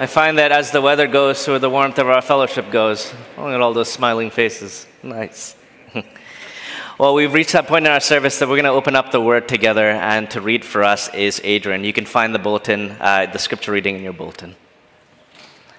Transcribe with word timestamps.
I 0.00 0.06
find 0.06 0.38
that 0.38 0.50
as 0.50 0.70
the 0.70 0.80
weather 0.80 1.06
goes, 1.06 1.36
so 1.36 1.58
the 1.58 1.68
warmth 1.68 1.98
of 1.98 2.08
our 2.08 2.22
fellowship 2.22 2.70
goes. 2.70 3.12
Look 3.36 3.48
at 3.48 3.60
all 3.60 3.74
those 3.74 3.92
smiling 3.92 4.30
faces. 4.30 4.86
Nice. 5.02 5.54
well, 6.98 7.12
we've 7.12 7.34
reached 7.34 7.52
that 7.52 7.66
point 7.66 7.84
in 7.84 7.92
our 7.92 8.00
service 8.00 8.38
that 8.38 8.48
we're 8.48 8.54
going 8.54 8.64
to 8.64 8.70
open 8.70 8.96
up 8.96 9.12
the 9.12 9.20
word 9.20 9.46
together, 9.46 9.90
and 9.90 10.30
to 10.30 10.40
read 10.40 10.64
for 10.64 10.84
us 10.84 11.12
is 11.12 11.38
Adrian. 11.44 11.84
You 11.84 11.92
can 11.92 12.06
find 12.06 12.34
the 12.34 12.38
bulletin, 12.38 12.92
uh, 12.92 13.26
the 13.30 13.38
scripture 13.38 13.72
reading 13.72 13.94
in 13.94 14.02
your 14.02 14.14
bulletin. 14.14 14.56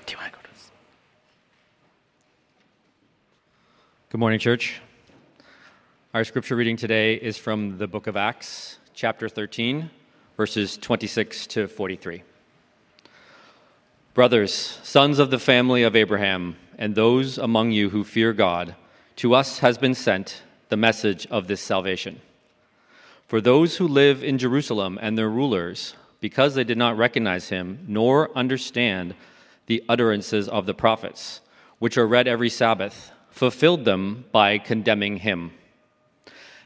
Do 0.05 0.11
you 0.11 0.19
want 0.19 0.31
to 0.31 0.37
go 0.37 0.43
to 0.43 0.53
this? 0.53 0.71
Good 4.09 4.19
morning, 4.19 4.37
church. 4.37 4.81
Our 6.13 6.23
scripture 6.25 6.55
reading 6.55 6.77
today 6.77 7.15
is 7.15 7.39
from 7.39 7.79
the 7.79 7.87
book 7.87 8.05
of 8.05 8.15
Acts, 8.15 8.77
chapter 8.93 9.27
13, 9.27 9.89
verses 10.37 10.77
26 10.77 11.47
to 11.47 11.67
43. 11.67 12.21
Brothers, 14.13 14.77
sons 14.83 15.19
of 15.19 15.31
the 15.31 15.39
family 15.39 15.83
of 15.83 15.95
Abraham, 15.95 16.57
and 16.77 16.95
those 16.95 17.37
among 17.37 17.71
you 17.71 17.91
who 17.91 18.03
fear 18.03 18.33
God, 18.33 18.75
to 19.15 19.33
us 19.33 19.59
has 19.59 19.77
been 19.77 19.95
sent 19.95 20.43
the 20.67 20.75
message 20.75 21.25
of 21.27 21.47
this 21.47 21.61
salvation. 21.61 22.19
For 23.25 23.39
those 23.39 23.77
who 23.77 23.87
live 23.87 24.21
in 24.21 24.37
Jerusalem 24.37 24.99
and 25.01 25.17
their 25.17 25.29
rulers, 25.29 25.95
because 26.19 26.55
they 26.55 26.65
did 26.65 26.77
not 26.77 26.97
recognize 26.97 27.47
him 27.47 27.85
nor 27.87 28.37
understand 28.37 29.15
the 29.67 29.81
utterances 29.87 30.49
of 30.49 30.65
the 30.65 30.73
prophets, 30.73 31.39
which 31.79 31.97
are 31.97 32.05
read 32.05 32.27
every 32.27 32.49
Sabbath, 32.49 33.13
fulfilled 33.29 33.85
them 33.85 34.25
by 34.33 34.57
condemning 34.57 35.17
him. 35.17 35.53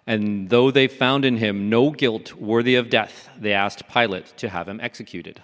And 0.08 0.50
though 0.50 0.72
they 0.72 0.88
found 0.88 1.23
in 1.23 1.38
him 1.38 1.70
no 1.70 1.91
guilt 1.91 2.34
worthy 2.34 2.73
of 2.73 2.89
death, 2.89 3.30
they 3.39 3.53
asked 3.53 3.88
Pilate 3.88 4.36
to 4.38 4.50
have 4.50 4.67
him 4.67 4.80
executed. 4.81 5.44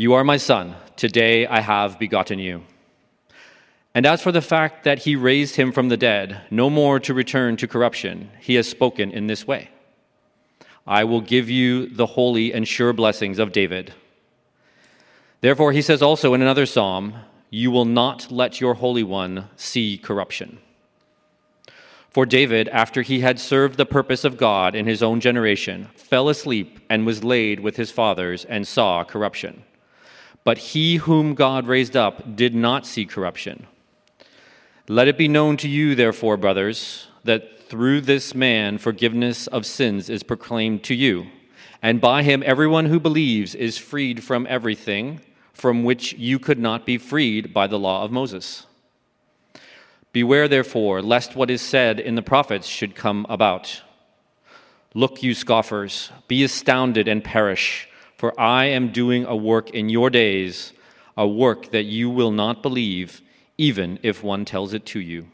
You 0.00 0.12
are 0.14 0.22
my 0.22 0.36
son. 0.36 0.76
Today 0.94 1.44
I 1.44 1.58
have 1.60 1.98
begotten 1.98 2.38
you. 2.38 2.62
And 3.96 4.06
as 4.06 4.22
for 4.22 4.30
the 4.30 4.40
fact 4.40 4.84
that 4.84 5.00
he 5.00 5.16
raised 5.16 5.56
him 5.56 5.72
from 5.72 5.88
the 5.88 5.96
dead, 5.96 6.42
no 6.52 6.70
more 6.70 7.00
to 7.00 7.12
return 7.12 7.56
to 7.56 7.66
corruption, 7.66 8.30
he 8.38 8.54
has 8.54 8.68
spoken 8.68 9.10
in 9.10 9.26
this 9.26 9.44
way 9.44 9.70
I 10.86 11.02
will 11.02 11.20
give 11.20 11.50
you 11.50 11.88
the 11.88 12.06
holy 12.06 12.54
and 12.54 12.68
sure 12.68 12.92
blessings 12.92 13.40
of 13.40 13.50
David. 13.50 13.92
Therefore, 15.40 15.72
he 15.72 15.82
says 15.82 16.00
also 16.00 16.32
in 16.32 16.42
another 16.42 16.64
psalm, 16.64 17.14
You 17.50 17.72
will 17.72 17.84
not 17.84 18.30
let 18.30 18.60
your 18.60 18.74
Holy 18.74 19.02
One 19.02 19.48
see 19.56 19.98
corruption. 19.98 20.58
For 22.08 22.24
David, 22.24 22.68
after 22.68 23.02
he 23.02 23.18
had 23.18 23.40
served 23.40 23.76
the 23.76 23.84
purpose 23.84 24.22
of 24.22 24.36
God 24.36 24.76
in 24.76 24.86
his 24.86 25.02
own 25.02 25.18
generation, 25.18 25.88
fell 25.96 26.28
asleep 26.28 26.78
and 26.88 27.04
was 27.04 27.24
laid 27.24 27.58
with 27.58 27.74
his 27.74 27.90
fathers 27.90 28.44
and 28.44 28.64
saw 28.64 29.02
corruption. 29.02 29.64
But 30.48 30.72
he 30.72 30.96
whom 30.96 31.34
God 31.34 31.66
raised 31.66 31.94
up 31.94 32.34
did 32.34 32.54
not 32.54 32.86
see 32.86 33.04
corruption. 33.04 33.66
Let 34.88 35.06
it 35.06 35.18
be 35.18 35.28
known 35.28 35.58
to 35.58 35.68
you, 35.68 35.94
therefore, 35.94 36.38
brothers, 36.38 37.06
that 37.24 37.68
through 37.68 38.00
this 38.00 38.34
man 38.34 38.78
forgiveness 38.78 39.46
of 39.48 39.66
sins 39.66 40.08
is 40.08 40.22
proclaimed 40.22 40.84
to 40.84 40.94
you. 40.94 41.26
And 41.82 42.00
by 42.00 42.22
him, 42.22 42.42
everyone 42.46 42.86
who 42.86 42.98
believes 42.98 43.54
is 43.54 43.76
freed 43.76 44.24
from 44.24 44.46
everything 44.48 45.20
from 45.52 45.84
which 45.84 46.14
you 46.14 46.38
could 46.38 46.58
not 46.58 46.86
be 46.86 46.96
freed 46.96 47.52
by 47.52 47.66
the 47.66 47.78
law 47.78 48.02
of 48.02 48.10
Moses. 48.10 48.64
Beware, 50.14 50.48
therefore, 50.48 51.02
lest 51.02 51.36
what 51.36 51.50
is 51.50 51.60
said 51.60 52.00
in 52.00 52.14
the 52.14 52.22
prophets 52.22 52.66
should 52.66 52.94
come 52.94 53.26
about. 53.28 53.82
Look, 54.94 55.22
you 55.22 55.34
scoffers, 55.34 56.10
be 56.26 56.42
astounded 56.42 57.06
and 57.06 57.22
perish. 57.22 57.86
For 58.18 58.38
I 58.38 58.64
am 58.64 58.90
doing 58.90 59.24
a 59.24 59.36
work 59.36 59.70
in 59.70 59.88
your 59.88 60.10
days, 60.10 60.72
a 61.16 61.26
work 61.26 61.70
that 61.70 61.84
you 61.84 62.10
will 62.10 62.32
not 62.32 62.64
believe, 62.64 63.22
even 63.56 64.00
if 64.02 64.24
one 64.24 64.44
tells 64.44 64.74
it 64.74 64.84
to 64.86 64.98
you. 64.98 65.28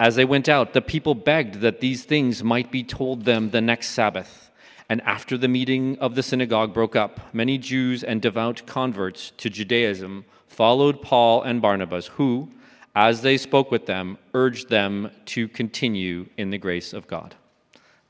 As 0.00 0.14
they 0.14 0.24
went 0.24 0.48
out, 0.48 0.72
the 0.72 0.80
people 0.80 1.14
begged 1.14 1.56
that 1.56 1.80
these 1.80 2.04
things 2.04 2.42
might 2.42 2.70
be 2.70 2.82
told 2.82 3.26
them 3.26 3.50
the 3.50 3.60
next 3.60 3.90
Sabbath. 3.90 4.50
And 4.88 5.02
after 5.02 5.36
the 5.36 5.48
meeting 5.48 5.98
of 5.98 6.14
the 6.14 6.22
synagogue 6.22 6.72
broke 6.72 6.96
up, 6.96 7.34
many 7.34 7.58
Jews 7.58 8.02
and 8.02 8.22
devout 8.22 8.62
converts 8.64 9.32
to 9.36 9.50
Judaism 9.50 10.24
followed 10.48 11.02
Paul 11.02 11.42
and 11.42 11.60
Barnabas, 11.60 12.06
who, 12.06 12.48
as 12.96 13.20
they 13.20 13.36
spoke 13.36 13.70
with 13.70 13.84
them, 13.84 14.16
urged 14.32 14.70
them 14.70 15.10
to 15.26 15.46
continue 15.46 16.26
in 16.38 16.48
the 16.48 16.58
grace 16.58 16.94
of 16.94 17.06
God. 17.06 17.34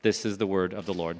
This 0.03 0.25
is 0.25 0.37
the 0.37 0.47
word 0.47 0.73
of 0.73 0.85
the 0.85 0.93
Lord. 0.93 1.17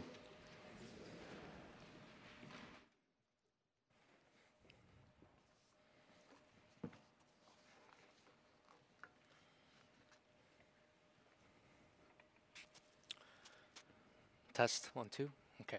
Test 14.53 14.89
one, 14.93 15.07
two. 15.09 15.29
Okay. 15.61 15.77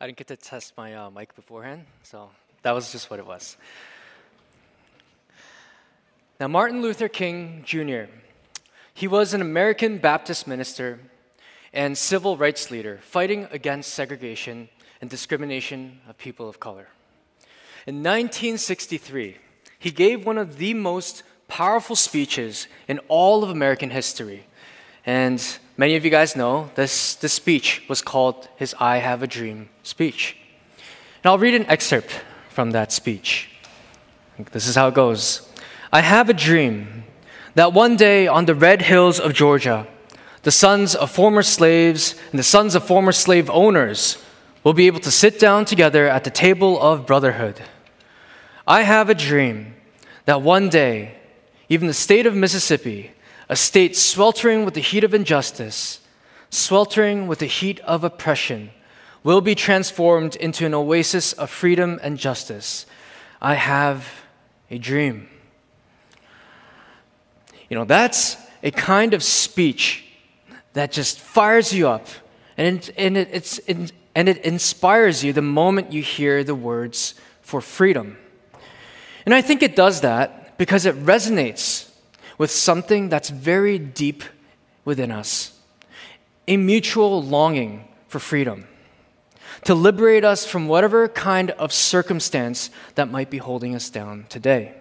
I 0.00 0.06
didn't 0.06 0.18
get 0.18 0.28
to 0.28 0.36
test 0.36 0.74
my 0.76 0.94
uh, 0.94 1.10
mic 1.10 1.34
beforehand, 1.34 1.86
so 2.04 2.30
that 2.62 2.70
was 2.70 2.92
just 2.92 3.10
what 3.10 3.18
it 3.18 3.26
was. 3.26 3.56
Now, 6.38 6.46
Martin 6.46 6.82
Luther 6.82 7.08
King 7.08 7.64
Jr., 7.66 8.04
he 8.94 9.08
was 9.08 9.34
an 9.34 9.40
American 9.40 9.98
Baptist 9.98 10.46
minister 10.46 11.00
and 11.72 11.98
civil 11.98 12.36
rights 12.36 12.70
leader 12.70 13.00
fighting 13.02 13.48
against 13.50 13.92
segregation 13.92 14.68
and 15.00 15.10
discrimination 15.10 16.00
of 16.08 16.16
people 16.16 16.48
of 16.48 16.60
color. 16.60 16.86
In 17.86 17.96
1963, 17.96 19.36
he 19.80 19.90
gave 19.90 20.24
one 20.24 20.38
of 20.38 20.58
the 20.58 20.74
most 20.74 21.24
powerful 21.48 21.96
speeches 21.96 22.68
in 22.86 23.00
all 23.08 23.42
of 23.42 23.50
American 23.50 23.90
history. 23.90 24.46
And 25.08 25.42
Many 25.78 25.94
of 25.94 26.04
you 26.04 26.10
guys 26.10 26.34
know 26.34 26.70
this, 26.74 27.14
this 27.14 27.32
speech 27.32 27.84
was 27.88 28.02
called 28.02 28.48
his 28.56 28.74
I 28.80 28.96
Have 28.96 29.22
a 29.22 29.28
Dream 29.28 29.68
speech. 29.84 30.36
And 31.22 31.30
I'll 31.30 31.38
read 31.38 31.54
an 31.54 31.66
excerpt 31.66 32.20
from 32.50 32.72
that 32.72 32.90
speech. 32.90 33.48
This 34.50 34.66
is 34.66 34.74
how 34.74 34.88
it 34.88 34.94
goes 34.94 35.48
I 35.92 36.00
have 36.00 36.28
a 36.28 36.34
dream 36.34 37.04
that 37.54 37.72
one 37.72 37.94
day 37.94 38.26
on 38.26 38.46
the 38.46 38.56
red 38.56 38.82
hills 38.82 39.20
of 39.20 39.34
Georgia, 39.34 39.86
the 40.42 40.50
sons 40.50 40.96
of 40.96 41.12
former 41.12 41.44
slaves 41.44 42.16
and 42.32 42.38
the 42.40 42.50
sons 42.56 42.74
of 42.74 42.84
former 42.84 43.12
slave 43.12 43.48
owners 43.50 44.18
will 44.64 44.74
be 44.74 44.88
able 44.88 45.00
to 45.00 45.12
sit 45.12 45.38
down 45.38 45.64
together 45.64 46.08
at 46.08 46.24
the 46.24 46.30
table 46.30 46.80
of 46.80 47.06
brotherhood. 47.06 47.62
I 48.66 48.82
have 48.82 49.08
a 49.08 49.14
dream 49.14 49.74
that 50.24 50.42
one 50.42 50.68
day, 50.68 51.14
even 51.68 51.86
the 51.86 51.94
state 51.94 52.26
of 52.26 52.34
Mississippi 52.34 53.12
a 53.48 53.56
state 53.56 53.96
sweltering 53.96 54.64
with 54.64 54.74
the 54.74 54.80
heat 54.80 55.04
of 55.04 55.14
injustice, 55.14 56.00
sweltering 56.50 57.26
with 57.26 57.38
the 57.38 57.46
heat 57.46 57.80
of 57.80 58.04
oppression, 58.04 58.70
will 59.22 59.40
be 59.40 59.54
transformed 59.54 60.36
into 60.36 60.66
an 60.66 60.74
oasis 60.74 61.32
of 61.32 61.50
freedom 61.50 61.98
and 62.02 62.18
justice. 62.18 62.86
I 63.40 63.54
have 63.54 64.08
a 64.70 64.78
dream. 64.78 65.28
You 67.68 67.76
know, 67.76 67.84
that's 67.84 68.36
a 68.62 68.70
kind 68.70 69.14
of 69.14 69.22
speech 69.22 70.04
that 70.72 70.92
just 70.92 71.20
fires 71.20 71.72
you 71.72 71.88
up 71.88 72.06
and 72.56 72.78
it, 72.78 72.90
and 72.96 73.16
it, 73.16 73.28
it's, 73.32 73.58
it, 73.60 73.92
and 74.14 74.28
it 74.28 74.38
inspires 74.38 75.22
you 75.22 75.32
the 75.32 75.42
moment 75.42 75.92
you 75.92 76.02
hear 76.02 76.42
the 76.42 76.54
words 76.54 77.14
for 77.40 77.60
freedom. 77.60 78.18
And 79.24 79.34
I 79.34 79.42
think 79.42 79.62
it 79.62 79.76
does 79.76 80.00
that 80.00 80.58
because 80.58 80.84
it 80.84 80.96
resonates 81.04 81.87
with 82.38 82.50
something 82.50 83.08
that's 83.08 83.28
very 83.28 83.78
deep 83.78 84.24
within 84.84 85.10
us 85.10 85.52
a 86.46 86.56
mutual 86.56 87.22
longing 87.22 87.86
for 88.08 88.18
freedom, 88.18 88.66
to 89.64 89.74
liberate 89.74 90.24
us 90.24 90.46
from 90.46 90.66
whatever 90.66 91.06
kind 91.08 91.50
of 91.50 91.72
circumstance 91.74 92.70
that 92.94 93.10
might 93.10 93.28
be 93.28 93.36
holding 93.36 93.74
us 93.74 93.90
down 93.90 94.24
today. 94.30 94.72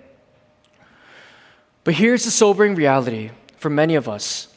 But 1.83 1.95
here's 1.95 2.23
the 2.23 2.31
sobering 2.31 2.75
reality 2.75 3.31
for 3.57 3.69
many 3.69 3.95
of 3.95 4.07
us 4.07 4.47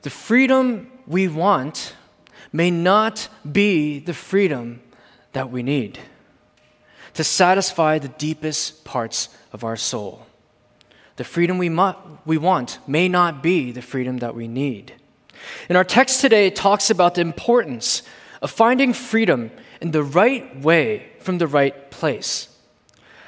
the 0.00 0.10
freedom 0.10 0.90
we 1.06 1.28
want 1.28 1.94
may 2.52 2.70
not 2.70 3.28
be 3.50 3.98
the 3.98 4.14
freedom 4.14 4.80
that 5.32 5.50
we 5.50 5.62
need. 5.62 5.98
to 7.18 7.24
satisfy 7.24 7.98
the 7.98 8.06
deepest 8.06 8.84
parts 8.84 9.28
of 9.52 9.64
our 9.64 9.76
soul. 9.76 10.27
The 11.18 11.24
freedom 11.24 11.58
we, 11.58 11.68
mu- 11.68 11.94
we 12.24 12.38
want 12.38 12.78
may 12.86 13.08
not 13.08 13.42
be 13.42 13.72
the 13.72 13.82
freedom 13.82 14.18
that 14.18 14.36
we 14.36 14.46
need. 14.46 14.94
And 15.68 15.76
our 15.76 15.82
text 15.82 16.20
today 16.20 16.48
talks 16.48 16.90
about 16.90 17.16
the 17.16 17.22
importance 17.22 18.04
of 18.40 18.52
finding 18.52 18.92
freedom 18.92 19.50
in 19.80 19.90
the 19.90 20.04
right 20.04 20.60
way 20.60 21.08
from 21.18 21.38
the 21.38 21.48
right 21.48 21.90
place. 21.90 22.56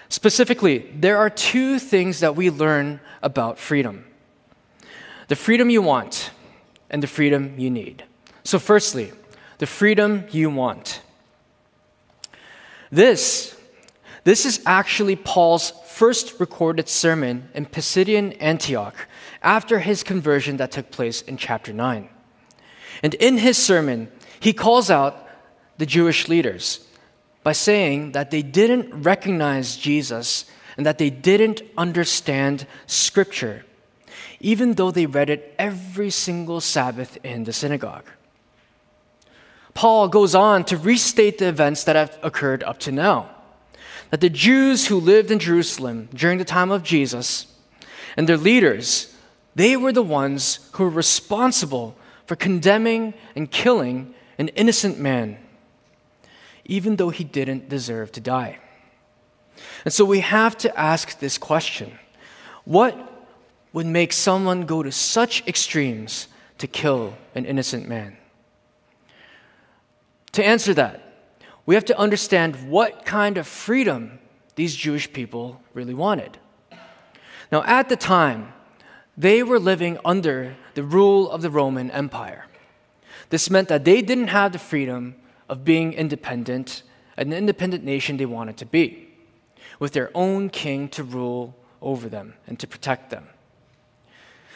Specifically, 0.09 0.89
there 0.95 1.17
are 1.17 1.29
two 1.29 1.81
things 1.81 2.21
that 2.21 2.37
we 2.37 2.49
learn 2.49 3.01
about 3.23 3.59
freedom 3.59 4.07
the 5.27 5.37
freedom 5.37 5.69
you 5.69 5.83
want 5.83 6.31
and 6.91 7.03
the 7.03 7.09
freedom 7.09 7.55
you 7.57 7.71
need. 7.71 8.05
So, 8.45 8.61
firstly, 8.61 9.13
the 9.59 9.67
freedom 9.67 10.27
you 10.31 10.49
want. 10.51 11.03
This, 12.93 13.57
this 14.23 14.47
is 14.47 14.61
actually 14.65 15.17
Paul's 15.17 15.73
first 16.01 16.41
recorded 16.41 16.89
sermon 16.89 17.47
in 17.53 17.67
Pisidian 17.67 18.35
Antioch 18.41 19.07
after 19.43 19.81
his 19.81 20.03
conversion 20.03 20.57
that 20.57 20.71
took 20.71 20.91
place 20.91 21.21
in 21.21 21.37
chapter 21.37 21.75
9. 21.75 22.09
And 23.03 23.13
in 23.17 23.37
his 23.37 23.59
sermon, 23.59 24.11
he 24.41 24.55
calls 24.55 24.91
out 24.91 25.29
the 25.77 25.85
Jewish 25.85 26.27
leaders 26.27 26.81
by 27.43 27.53
saying 27.53 28.13
that 28.13 28.31
they 28.31 28.41
didn't 28.41 29.03
recognize 29.03 29.77
Jesus 29.77 30.47
and 30.79 30.87
that 30.87 30.97
they 30.97 31.11
didn't 31.11 31.61
understand 31.77 32.67
Scripture, 32.87 33.67
even 34.41 34.77
though 34.77 34.91
they 34.91 35.05
read 35.05 35.29
it 35.29 35.55
every 35.59 36.09
single 36.09 36.63
Sabbath 36.63 37.19
in 37.23 37.45
the 37.45 37.53
synagogue. 37.53 38.09
Paul 39.75 40.09
goes 40.09 40.35
on 40.35 40.65
to 40.65 40.79
restate 40.79 41.37
the 41.37 41.49
events 41.49 41.85
that 41.85 41.95
have 41.95 42.19
occurred 42.23 42.63
up 42.63 42.79
to 42.89 42.91
now. 42.91 43.37
That 44.11 44.21
the 44.21 44.31
Jews 44.31 44.87
who 44.87 44.99
lived 44.99 45.31
in 45.31 45.39
Jerusalem 45.39 46.09
during 46.13 46.39
the 46.39 46.45
time 46.45 46.71
of 46.71 46.83
Jesus 46.83 47.47
and 48.17 48.29
their 48.29 48.37
leaders, 48.37 49.15
they 49.55 49.77
were 49.77 49.93
the 49.93 50.03
ones 50.03 50.69
who 50.73 50.85
were 50.85 50.91
responsible 50.91 51.97
for 52.27 52.37
condemning 52.37 53.15
and 53.35 53.51
killing 53.51 54.15
an 54.39 54.49
innocent 54.49 54.99
man, 54.99 55.39
even 56.65 56.97
though 56.97 57.11
he 57.11 57.25
didn't 57.25 57.69
deserve 57.69 58.13
to 58.13 58.21
die. 58.21 58.59
And 59.85 59.93
so 59.93 60.05
we 60.05 60.21
have 60.21 60.57
to 60.59 60.79
ask 60.79 61.19
this 61.19 61.39
question 61.39 61.99
What 62.65 62.97
would 63.73 63.87
make 63.87 64.13
someone 64.13 64.67
go 64.67 64.83
to 64.83 64.93
such 64.93 65.47
extremes 65.47 66.29
to 66.59 66.67
kill 66.67 67.15
an 67.35 67.45
innocent 67.47 67.89
man? 67.89 68.17
To 70.33 70.45
answer 70.45 70.75
that, 70.75 71.10
we 71.67 71.75
have 71.75 71.85
to 71.87 71.99
understand 71.99 72.69
what 72.69 73.05
kind 73.05 73.39
of 73.39 73.47
freedom 73.47 74.19
these 74.55 74.75
Jewish 74.75 75.13
people 75.13 75.61
really 75.75 75.95
wanted. 75.95 76.39
Now, 77.53 77.63
at 77.65 77.89
the 77.89 77.97
time, 77.97 78.53
they 79.17 79.43
were 79.43 79.59
living 79.59 79.99
under 80.05 80.57
the 80.75 80.83
rule 80.83 81.31
of 81.31 81.43
the 81.43 81.51
Roman 81.51 81.91
Empire. 81.91 82.47
This 83.29 83.51
meant 83.51 83.69
that 83.69 83.85
they 83.85 84.03
didn't 84.03 84.29
have 84.29 84.53
the 84.53 84.59
freedom 84.59 85.15
of 85.49 85.65
being 85.65 85.93
independent, 85.93 86.83
an 87.17 87.33
independent 87.33 87.85
nation 87.85 88.17
they 88.17 88.27
wanted 88.27 88.57
to 88.59 88.67
be, 88.67 89.09
with 89.79 89.93
their 89.93 90.11
own 90.15 90.49
king 90.49 90.89
to 90.91 91.03
rule 91.03 91.57
over 91.83 92.09
them 92.09 92.35
and 92.47 92.59
to 92.59 92.67
protect 92.67 93.11
them. 93.11 93.27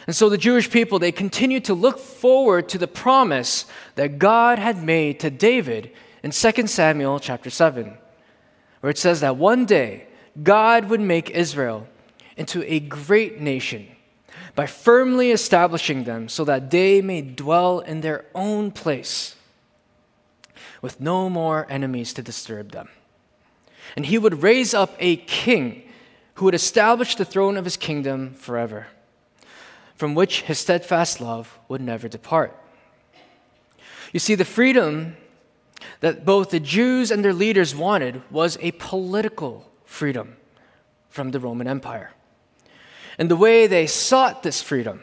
And 0.07 0.15
so 0.15 0.29
the 0.29 0.39
Jewish 0.39 0.71
people, 0.71 0.99
they 0.99 1.13
continued 1.13 1.65
to 1.67 1.75
look 1.75 1.99
forward 1.99 2.69
to 2.71 2.79
the 2.79 2.87
promise 2.87 3.65
that 3.95 4.19
God 4.19 4.59
had 4.59 4.83
made 4.83 5.21
to 5.21 5.31
David 5.31 5.93
in 6.25 6.31
2 6.31 6.67
Samuel 6.67 7.21
chapter 7.21 7.51
7, 7.51 7.99
where 8.81 8.91
it 8.91 8.97
says 8.97 9.21
that 9.21 9.37
one 9.37 9.67
day 9.67 10.07
God 10.43 10.89
would 10.89 11.01
make 11.01 11.29
Israel 11.29 11.87
into 12.39 12.65
a 12.65 12.81
great 12.81 13.43
nation 13.43 13.87
by 14.55 14.67
firmly 14.67 15.33
establishing 15.33 16.05
them 16.05 16.31
so 16.31 16.43
that 16.45 16.71
they 16.71 17.03
may 17.03 17.21
dwell 17.21 17.81
in 17.81 18.01
their 18.01 18.25
own 18.35 18.71
place 18.71 19.37
with 20.81 20.99
no 20.99 21.29
more 21.29 21.67
enemies 21.69 22.15
to 22.15 22.23
disturb 22.23 22.73
them. 22.73 22.89
And 23.95 24.07
he 24.07 24.17
would 24.17 24.43
raise 24.43 24.73
up 24.73 24.97
a 24.99 25.17
king 25.17 25.83
who 26.37 26.47
would 26.47 26.55
establish 26.55 27.17
the 27.17 27.27
throne 27.27 27.59
of 27.59 27.67
his 27.67 27.77
kingdom 27.77 28.33
forever 28.33 28.87
from 29.95 30.15
which 30.15 30.41
his 30.43 30.59
steadfast 30.59 31.21
love 31.21 31.59
would 31.69 31.83
never 31.83 32.09
depart. 32.09 32.59
You 34.11 34.21
see, 34.21 34.35
the 34.35 34.47
freedom 34.47 35.17
that 36.01 36.25
both 36.25 36.51
the 36.51 36.61
Jews 36.61 37.11
and 37.11 37.25
their 37.25 37.33
leaders 37.33 37.75
wanted 37.75 38.23
was 38.31 38.59
a 38.61 38.73
political 38.73 39.71
freedom 39.85 40.37
from 41.09 41.31
the 41.31 41.41
Roman 41.41 41.67
Empire. 41.67 42.13
And 43.19 43.31
the 43.31 43.37
way 43.37 43.67
they 43.67 43.87
sought 43.87 44.43
this 44.43 44.61
freedom 44.61 45.03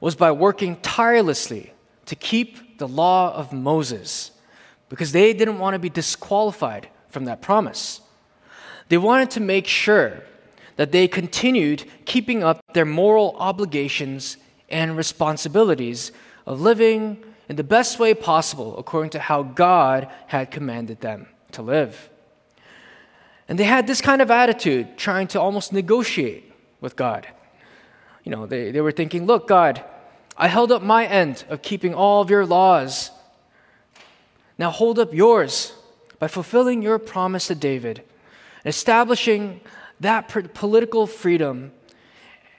was 0.00 0.14
by 0.14 0.30
working 0.30 0.76
tirelessly 0.80 1.72
to 2.06 2.14
keep 2.14 2.78
the 2.78 2.88
law 2.88 3.34
of 3.34 3.52
Moses, 3.52 4.32
because 4.88 5.12
they 5.12 5.32
didn't 5.32 5.58
want 5.58 5.74
to 5.74 5.78
be 5.78 5.88
disqualified 5.88 6.88
from 7.08 7.24
that 7.24 7.40
promise. 7.40 8.00
They 8.88 8.98
wanted 8.98 9.30
to 9.30 9.40
make 9.40 9.66
sure 9.66 10.22
that 10.76 10.92
they 10.92 11.08
continued 11.08 11.84
keeping 12.04 12.42
up 12.42 12.60
their 12.74 12.84
moral 12.84 13.34
obligations 13.38 14.36
and 14.68 14.96
responsibilities 14.96 16.12
of 16.46 16.60
living 16.60 17.24
in 17.48 17.56
the 17.56 17.64
best 17.64 17.98
way 17.98 18.14
possible 18.14 18.76
according 18.78 19.10
to 19.10 19.18
how 19.18 19.42
God 19.42 20.08
had 20.26 20.50
commanded 20.50 21.00
them 21.00 21.26
to 21.52 21.62
live. 21.62 22.08
And 23.48 23.58
they 23.58 23.64
had 23.64 23.86
this 23.86 24.00
kind 24.00 24.22
of 24.22 24.30
attitude, 24.30 24.96
trying 24.96 25.26
to 25.28 25.40
almost 25.40 25.72
negotiate 25.72 26.50
with 26.80 26.96
God. 26.96 27.26
You 28.24 28.32
know, 28.32 28.46
they, 28.46 28.70
they 28.70 28.80
were 28.80 28.92
thinking, 28.92 29.26
look, 29.26 29.46
God, 29.46 29.84
I 30.36 30.48
held 30.48 30.72
up 30.72 30.82
my 30.82 31.06
end 31.06 31.44
of 31.48 31.62
keeping 31.62 31.94
all 31.94 32.22
of 32.22 32.30
your 32.30 32.46
laws. 32.46 33.10
Now 34.56 34.70
hold 34.70 34.98
up 34.98 35.12
yours 35.12 35.74
by 36.18 36.28
fulfilling 36.28 36.80
your 36.80 36.98
promise 36.98 37.48
to 37.48 37.54
David, 37.54 38.02
establishing 38.64 39.60
that 40.00 40.28
political 40.54 41.06
freedom 41.06 41.72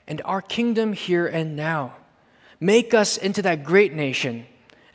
and 0.06 0.22
our 0.24 0.40
kingdom 0.40 0.92
here 0.92 1.26
and 1.26 1.56
now. 1.56 1.96
Make 2.60 2.94
us 2.94 3.16
into 3.16 3.42
that 3.42 3.64
great 3.64 3.92
nation 3.92 4.46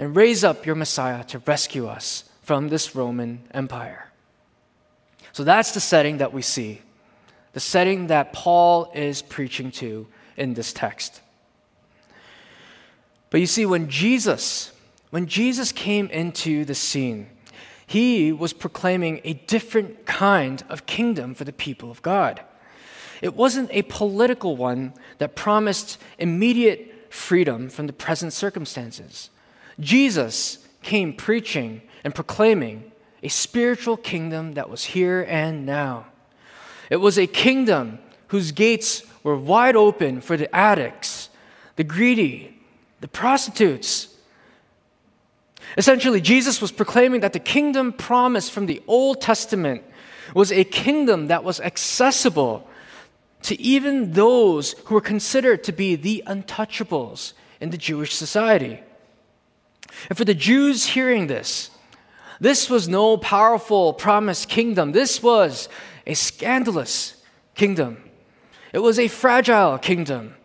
and 0.01 0.15
raise 0.15 0.43
up 0.43 0.65
your 0.65 0.73
Messiah 0.73 1.23
to 1.23 1.37
rescue 1.45 1.85
us 1.85 2.23
from 2.41 2.69
this 2.69 2.95
Roman 2.95 3.39
Empire. 3.53 4.09
So 5.31 5.43
that's 5.43 5.73
the 5.73 5.79
setting 5.79 6.17
that 6.17 6.33
we 6.33 6.41
see, 6.41 6.81
the 7.53 7.59
setting 7.59 8.07
that 8.07 8.33
Paul 8.33 8.91
is 8.95 9.21
preaching 9.21 9.69
to 9.73 10.07
in 10.35 10.55
this 10.55 10.73
text. 10.73 11.21
But 13.29 13.41
you 13.41 13.45
see, 13.45 13.67
when 13.67 13.89
Jesus, 13.89 14.71
when 15.11 15.27
Jesus 15.27 15.71
came 15.71 16.07
into 16.07 16.65
the 16.65 16.75
scene, 16.75 17.29
he 17.85 18.31
was 18.31 18.53
proclaiming 18.53 19.21
a 19.23 19.33
different 19.33 20.07
kind 20.07 20.63
of 20.67 20.87
kingdom 20.87 21.35
for 21.35 21.43
the 21.43 21.53
people 21.53 21.91
of 21.91 22.01
God. 22.01 22.41
It 23.21 23.35
wasn't 23.35 23.69
a 23.71 23.83
political 23.83 24.57
one 24.57 24.93
that 25.19 25.35
promised 25.35 25.99
immediate 26.17 27.13
freedom 27.13 27.69
from 27.69 27.85
the 27.85 27.93
present 27.93 28.33
circumstances. 28.33 29.29
Jesus 29.81 30.59
came 30.81 31.13
preaching 31.13 31.81
and 32.03 32.15
proclaiming 32.15 32.91
a 33.21 33.27
spiritual 33.27 33.97
kingdom 33.97 34.53
that 34.53 34.69
was 34.69 34.83
here 34.83 35.25
and 35.27 35.65
now. 35.65 36.05
It 36.89 36.97
was 36.97 37.19
a 37.19 37.27
kingdom 37.27 37.99
whose 38.27 38.51
gates 38.51 39.03
were 39.23 39.35
wide 39.35 39.75
open 39.75 40.21
for 40.21 40.37
the 40.37 40.53
addicts, 40.55 41.29
the 41.75 41.83
greedy, 41.83 42.57
the 43.01 43.07
prostitutes, 43.07 44.11
Essentially, 45.77 46.21
Jesus 46.21 46.61
was 46.61 46.71
proclaiming 46.71 47.21
that 47.21 47.33
the 47.33 47.39
kingdom 47.39 47.93
promised 47.93 48.51
from 48.51 48.65
the 48.65 48.81
Old 48.87 49.21
Testament 49.21 49.83
was 50.33 50.51
a 50.51 50.63
kingdom 50.63 51.27
that 51.27 51.43
was 51.43 51.59
accessible 51.59 52.67
to 53.43 53.59
even 53.59 54.13
those 54.13 54.73
who 54.85 54.95
were 54.95 55.01
considered 55.01 55.63
to 55.63 55.71
be 55.71 55.95
the 55.95 56.23
untouchables 56.27 57.33
in 57.59 57.69
the 57.69 57.77
Jewish 57.77 58.13
society. 58.13 58.81
And 60.09 60.17
for 60.17 60.25
the 60.25 60.33
Jews 60.33 60.85
hearing 60.85 61.27
this, 61.27 61.69
this 62.39 62.69
was 62.69 62.87
no 62.87 63.17
powerful 63.17 63.93
promised 63.93 64.49
kingdom. 64.49 64.91
This 64.91 65.21
was 65.21 65.69
a 66.07 66.15
scandalous 66.15 67.15
kingdom. 67.53 68.03
It 68.73 68.79
was 68.79 68.97
a 68.97 69.07
fragile 69.07 69.77
kingdom 69.77 70.35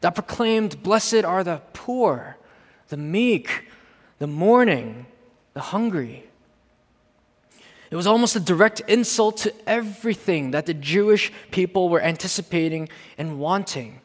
that 0.00 0.14
proclaimed, 0.14 0.82
Blessed 0.82 1.24
are 1.24 1.42
the 1.42 1.62
poor, 1.72 2.36
the 2.88 2.96
meek, 2.96 3.68
the 4.18 4.26
mourning, 4.26 5.06
the 5.54 5.60
hungry. 5.60 6.24
It 7.90 7.96
was 7.96 8.06
almost 8.06 8.36
a 8.36 8.40
direct 8.40 8.80
insult 8.80 9.38
to 9.38 9.54
everything 9.66 10.52
that 10.52 10.66
the 10.66 10.74
Jewish 10.74 11.32
people 11.50 11.88
were 11.88 12.00
anticipating 12.00 12.88
and 13.18 13.38
wanting. 13.38 14.00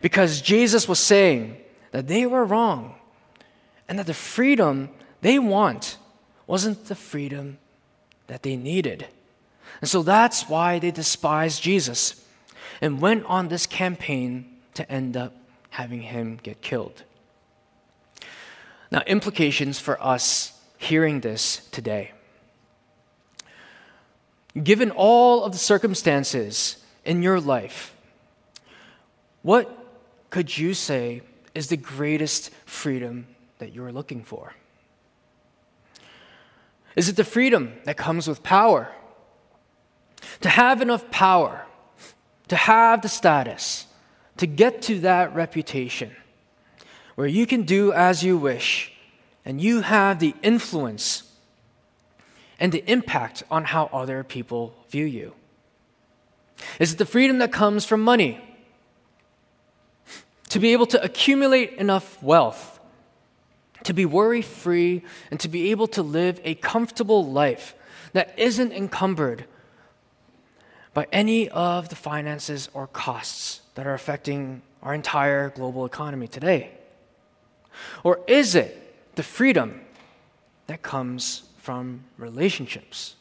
Because 0.00 0.40
Jesus 0.40 0.88
was 0.88 0.98
saying 0.98 1.58
that 1.92 2.08
they 2.08 2.26
were 2.26 2.44
wrong 2.44 2.96
and 3.88 3.98
that 3.98 4.06
the 4.06 4.14
freedom 4.14 4.90
they 5.20 5.38
want 5.38 5.96
wasn't 6.46 6.86
the 6.86 6.94
freedom 6.94 7.58
that 8.26 8.42
they 8.42 8.56
needed. 8.56 9.06
And 9.80 9.88
so 9.88 10.02
that's 10.02 10.48
why 10.48 10.78
they 10.78 10.90
despised 10.90 11.62
Jesus 11.62 12.24
and 12.80 13.00
went 13.00 13.24
on 13.26 13.48
this 13.48 13.66
campaign 13.66 14.46
to 14.74 14.90
end 14.90 15.16
up 15.16 15.34
having 15.70 16.02
him 16.02 16.38
get 16.42 16.60
killed. 16.60 17.02
Now, 18.90 19.02
implications 19.06 19.78
for 19.80 20.00
us 20.02 20.52
hearing 20.78 21.20
this 21.20 21.66
today. 21.70 22.12
Given 24.62 24.90
all 24.92 25.42
of 25.42 25.52
the 25.52 25.58
circumstances 25.58 26.76
in 27.04 27.22
your 27.22 27.40
life, 27.40 27.94
what 29.42 29.70
could 30.30 30.56
you 30.56 30.74
say 30.74 31.22
is 31.54 31.68
the 31.68 31.76
greatest 31.76 32.50
freedom 32.64 33.26
that 33.64 33.72
you're 33.72 33.92
looking 33.92 34.22
for? 34.22 34.52
Is 36.96 37.08
it 37.08 37.16
the 37.16 37.24
freedom 37.24 37.72
that 37.84 37.96
comes 37.96 38.28
with 38.28 38.42
power? 38.42 38.92
To 40.42 40.50
have 40.50 40.82
enough 40.82 41.10
power, 41.10 41.64
to 42.48 42.56
have 42.56 43.00
the 43.00 43.08
status, 43.08 43.86
to 44.36 44.46
get 44.46 44.82
to 44.82 45.00
that 45.00 45.34
reputation 45.34 46.14
where 47.14 47.26
you 47.26 47.46
can 47.46 47.62
do 47.62 47.90
as 47.94 48.22
you 48.22 48.36
wish 48.36 48.92
and 49.46 49.62
you 49.62 49.80
have 49.80 50.18
the 50.18 50.34
influence 50.42 51.22
and 52.60 52.70
the 52.70 52.84
impact 52.86 53.44
on 53.50 53.64
how 53.64 53.88
other 53.94 54.22
people 54.22 54.74
view 54.90 55.06
you? 55.06 55.32
Is 56.78 56.92
it 56.92 56.98
the 56.98 57.06
freedom 57.06 57.38
that 57.38 57.50
comes 57.50 57.86
from 57.86 58.02
money? 58.02 58.44
To 60.50 60.60
be 60.60 60.74
able 60.74 60.86
to 60.86 61.02
accumulate 61.02 61.72
enough 61.72 62.22
wealth, 62.22 62.73
to 63.84 63.92
be 63.92 64.04
worry 64.04 64.42
free, 64.42 65.02
and 65.30 65.38
to 65.40 65.48
be 65.48 65.70
able 65.70 65.86
to 65.88 66.02
live 66.02 66.40
a 66.44 66.54
comfortable 66.56 67.24
life 67.24 67.74
that 68.12 68.38
isn't 68.38 68.72
encumbered 68.72 69.44
by 70.92 71.06
any 71.12 71.48
of 71.50 71.88
the 71.88 71.96
finances 71.96 72.68
or 72.72 72.86
costs 72.86 73.60
that 73.74 73.86
are 73.86 73.94
affecting 73.94 74.62
our 74.82 74.94
entire 74.94 75.50
global 75.50 75.84
economy 75.84 76.28
today? 76.28 76.70
Or 78.04 78.20
is 78.26 78.54
it 78.54 79.14
the 79.16 79.22
freedom 79.22 79.80
that 80.66 80.82
comes 80.82 81.42
from 81.58 82.04
relationships? 82.16 83.16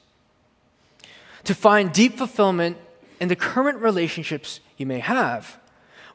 To 1.46 1.55
find 1.55 1.91
deep 1.91 2.17
fulfillment 2.17 2.77
in 3.20 3.27
the 3.27 3.36
current 3.36 3.79
relationships 3.79 4.60
you 4.77 4.86
may 4.86 5.00
have, 5.00 5.60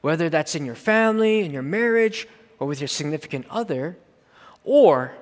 whether 0.01 0.29
that's 0.29 0.55
in 0.55 0.65
your 0.65 0.77
family, 0.77 1.41
in 1.41 1.51
your 1.51 1.63
marriage, 1.63 2.29
or 2.61 2.67
with 2.67 2.81
your 2.81 2.89
significant 2.89 3.47
other, 3.51 3.97
or 4.69 5.13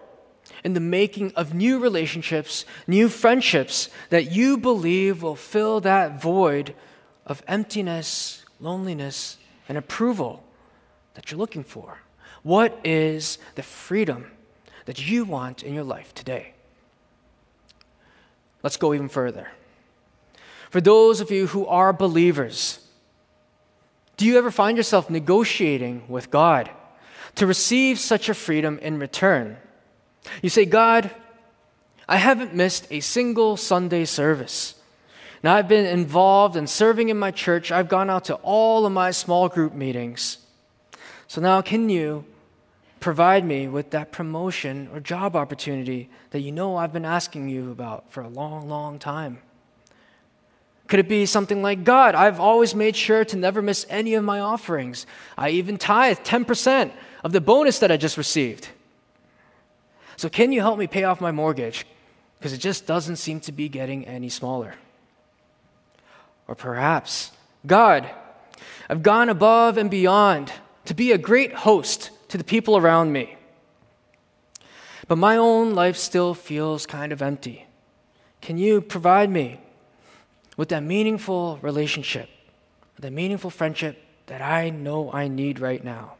in 0.64 0.74
the 0.74 0.80
making 0.80 1.32
of 1.36 1.54
new 1.54 1.78
relationships, 1.78 2.64
new 2.88 3.08
friendships 3.08 3.88
that 4.10 4.32
you 4.32 4.58
believe 4.58 5.22
will 5.22 5.36
fill 5.36 5.80
that 5.80 6.20
void 6.20 6.74
of 7.24 7.44
emptiness, 7.46 8.44
loneliness, 8.58 9.38
and 9.68 9.78
approval 9.78 10.42
that 11.14 11.30
you're 11.30 11.38
looking 11.38 11.62
for. 11.62 12.00
What 12.42 12.80
is 12.82 13.38
the 13.54 13.62
freedom 13.62 14.32
that 14.86 15.08
you 15.08 15.24
want 15.24 15.62
in 15.62 15.74
your 15.74 15.84
life 15.84 16.12
today? 16.12 16.52
Let's 18.64 18.76
go 18.76 18.92
even 18.92 19.08
further. 19.08 19.48
For 20.70 20.80
those 20.80 21.20
of 21.20 21.30
you 21.30 21.46
who 21.46 21.66
are 21.66 21.92
believers, 21.92 22.80
do 24.16 24.26
you 24.26 24.38
ever 24.38 24.50
find 24.50 24.76
yourself 24.76 25.08
negotiating 25.08 26.02
with 26.08 26.32
God 26.32 26.68
to 27.36 27.46
receive 27.46 27.98
such 27.98 28.28
a 28.28 28.34
freedom 28.34 28.78
in 28.80 28.98
return? 28.98 29.56
You 30.42 30.48
say, 30.48 30.64
God, 30.64 31.10
I 32.08 32.16
haven't 32.16 32.54
missed 32.54 32.86
a 32.90 33.00
single 33.00 33.56
Sunday 33.56 34.04
service. 34.04 34.74
Now, 35.42 35.54
I've 35.54 35.68
been 35.68 35.86
involved 35.86 36.56
in 36.56 36.66
serving 36.66 37.08
in 37.08 37.18
my 37.18 37.30
church. 37.30 37.70
I've 37.70 37.88
gone 37.88 38.10
out 38.10 38.24
to 38.26 38.34
all 38.36 38.86
of 38.86 38.92
my 38.92 39.10
small 39.10 39.48
group 39.48 39.74
meetings. 39.74 40.38
So 41.28 41.40
now, 41.40 41.60
can 41.62 41.88
you 41.88 42.24
provide 43.00 43.44
me 43.44 43.68
with 43.68 43.90
that 43.90 44.12
promotion 44.12 44.88
or 44.92 45.00
job 45.00 45.36
opportunity 45.36 46.08
that 46.30 46.40
you 46.40 46.52
know 46.52 46.76
I've 46.76 46.92
been 46.92 47.04
asking 47.04 47.48
you 47.48 47.70
about 47.70 48.10
for 48.10 48.22
a 48.22 48.28
long, 48.28 48.68
long 48.68 48.98
time? 48.98 49.38
Could 50.88 51.00
it 51.00 51.08
be 51.08 51.26
something 51.26 51.62
like, 51.62 51.84
God, 51.84 52.14
I've 52.14 52.38
always 52.38 52.74
made 52.74 52.96
sure 52.96 53.24
to 53.24 53.36
never 53.36 53.60
miss 53.60 53.84
any 53.88 54.14
of 54.14 54.22
my 54.22 54.38
offerings. 54.38 55.06
I 55.36 55.50
even 55.50 55.78
tithe 55.78 56.18
10% 56.18 56.92
of 57.26 57.32
the 57.32 57.40
bonus 57.40 57.80
that 57.80 57.90
I 57.90 57.96
just 57.96 58.16
received. 58.16 58.68
So, 60.16 60.28
can 60.28 60.52
you 60.52 60.60
help 60.60 60.78
me 60.78 60.86
pay 60.86 61.02
off 61.02 61.20
my 61.20 61.32
mortgage? 61.32 61.84
Because 62.38 62.52
it 62.52 62.58
just 62.58 62.86
doesn't 62.86 63.16
seem 63.16 63.40
to 63.40 63.52
be 63.52 63.68
getting 63.68 64.06
any 64.06 64.28
smaller. 64.28 64.76
Or 66.46 66.54
perhaps, 66.54 67.32
God, 67.66 68.08
I've 68.88 69.02
gone 69.02 69.28
above 69.28 69.76
and 69.76 69.90
beyond 69.90 70.52
to 70.84 70.94
be 70.94 71.10
a 71.10 71.18
great 71.18 71.52
host 71.52 72.12
to 72.28 72.38
the 72.38 72.44
people 72.44 72.76
around 72.76 73.12
me. 73.12 73.36
But 75.08 75.18
my 75.18 75.36
own 75.36 75.74
life 75.74 75.96
still 75.96 76.32
feels 76.32 76.86
kind 76.86 77.10
of 77.10 77.20
empty. 77.22 77.66
Can 78.40 78.56
you 78.56 78.80
provide 78.80 79.30
me 79.30 79.58
with 80.56 80.68
that 80.68 80.84
meaningful 80.84 81.58
relationship, 81.60 82.28
that 83.00 83.12
meaningful 83.12 83.50
friendship 83.50 84.00
that 84.26 84.42
I 84.42 84.70
know 84.70 85.10
I 85.10 85.26
need 85.26 85.58
right 85.58 85.82
now? 85.82 86.12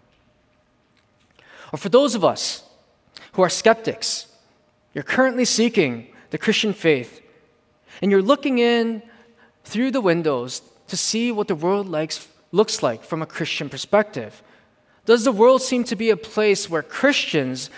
Or 1.76 1.78
for 1.78 1.90
those 1.90 2.14
of 2.14 2.25
us 2.25 2.64
who 3.33 3.42
are 3.42 3.50
skeptics, 3.50 4.28
you're 4.95 5.04
currently 5.04 5.45
seeking 5.45 6.06
the 6.30 6.38
Christian 6.38 6.73
faith, 6.73 7.21
and 8.00 8.11
you're 8.11 8.23
looking 8.23 8.59
in 8.59 9.02
through 9.62 9.90
the 9.90 10.00
windows 10.00 10.62
to 10.88 10.97
see 10.97 11.30
what 11.30 11.49
the 11.49 11.54
world 11.54 11.87
likes, 11.87 12.28
looks 12.50 12.83
like 12.83 13.04
from 13.04 13.21
a 13.21 13.26
Christian 13.26 13.68
perspective. 13.68 14.42
Does 15.04 15.25
the 15.25 15.33
world 15.33 15.61
seem 15.61 15.85
to 15.85 15.97
be 15.97 16.09
a 16.09 16.16
place 16.16 16.71
where 16.71 16.83
Christians 16.83 17.68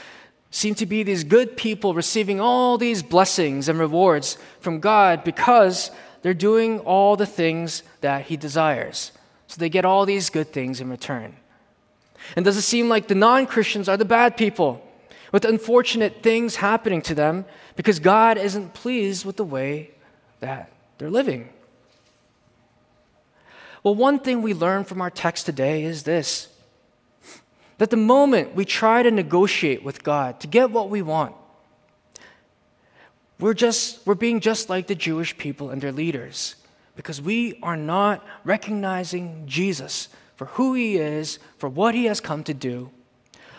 seem 0.52 0.76
to 0.76 0.86
be 0.86 1.02
these 1.02 1.24
good 1.24 1.56
people 1.56 1.92
receiving 1.92 2.40
all 2.40 2.78
these 2.78 3.02
blessings 3.02 3.68
and 3.68 3.80
rewards 3.80 4.38
from 4.60 4.78
God 4.78 5.24
because 5.24 5.90
they're 6.22 6.34
doing 6.34 6.78
all 6.80 7.16
the 7.16 7.26
things 7.26 7.82
that 8.00 8.26
He 8.26 8.36
desires? 8.36 9.10
So 9.48 9.58
they 9.58 9.68
get 9.68 9.84
all 9.84 10.06
these 10.06 10.30
good 10.30 10.52
things 10.52 10.80
in 10.80 10.88
return. 10.88 11.34
And 12.37 12.44
does 12.44 12.56
it 12.56 12.62
seem 12.62 12.88
like 12.88 13.08
the 13.08 13.14
non 13.14 13.46
Christians 13.46 13.88
are 13.88 13.96
the 13.96 14.04
bad 14.04 14.37
people 14.37 14.84
with 15.32 15.44
unfortunate 15.44 16.22
things 16.22 16.56
happening 16.56 17.02
to 17.02 17.14
them 17.14 17.44
because 17.76 17.98
God 17.98 18.38
isn't 18.38 18.75
pleased 18.75 19.25
with 19.25 19.37
the 19.37 19.44
way 19.44 19.90
that 20.40 20.70
they're 20.98 21.10
living? 21.10 21.50
Well, 23.82 23.94
one 23.94 24.18
thing 24.18 24.42
we 24.42 24.54
learn 24.54 24.84
from 24.84 25.00
our 25.00 25.10
text 25.10 25.46
today 25.46 25.84
is 25.84 26.02
this 26.02 26.48
that 27.78 27.90
the 27.90 27.96
moment 27.96 28.56
we 28.56 28.64
try 28.64 29.04
to 29.04 29.10
negotiate 29.10 29.84
with 29.84 30.02
God 30.02 30.40
to 30.40 30.48
get 30.48 30.72
what 30.72 30.90
we 30.90 31.00
want, 31.00 31.34
we're 33.38 33.54
just 33.54 34.04
we're 34.04 34.14
being 34.14 34.40
just 34.40 34.68
like 34.68 34.88
the 34.88 34.94
Jewish 34.96 35.37
people 35.38 35.70
and 35.70 35.80
their 35.80 35.92
leaders 35.92 36.56
because 36.96 37.22
we 37.22 37.58
are 37.62 37.76
not 37.76 38.26
recognizing 38.44 39.44
Jesus 39.46 40.08
for 40.38 40.47
who 40.47 40.73
he 40.75 40.97
is, 40.97 41.40
for 41.59 41.68
what 41.68 41.97
he 41.97 42.04
has 42.04 42.21
come 42.21 42.45
to 42.45 42.54
do, 42.54 42.90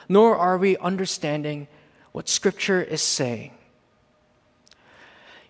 nor 0.08 0.38
are 0.38 0.58
we 0.58 0.78
understanding 0.78 1.68
what 2.14 2.30
scripture 2.30 2.82
is 2.82 3.02
saying. 3.02 3.52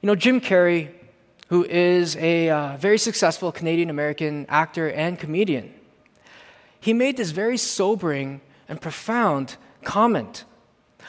You 0.02 0.08
know, 0.08 0.16
Jim 0.16 0.42
Carrey, 0.42 0.90
who 1.50 1.64
is 1.66 2.16
a 2.16 2.50
uh, 2.50 2.78
very 2.78 2.98
successful 2.98 3.52
Canadian 3.52 3.92
American 3.92 4.48
actor 4.50 4.90
and 4.90 5.20
comedian, 5.20 5.72
he 6.80 6.94
made 6.94 7.16
this 7.16 7.30
very 7.30 7.58
sobering 7.58 8.42
and 8.68 8.82
profound 8.82 9.56
comment 9.84 10.46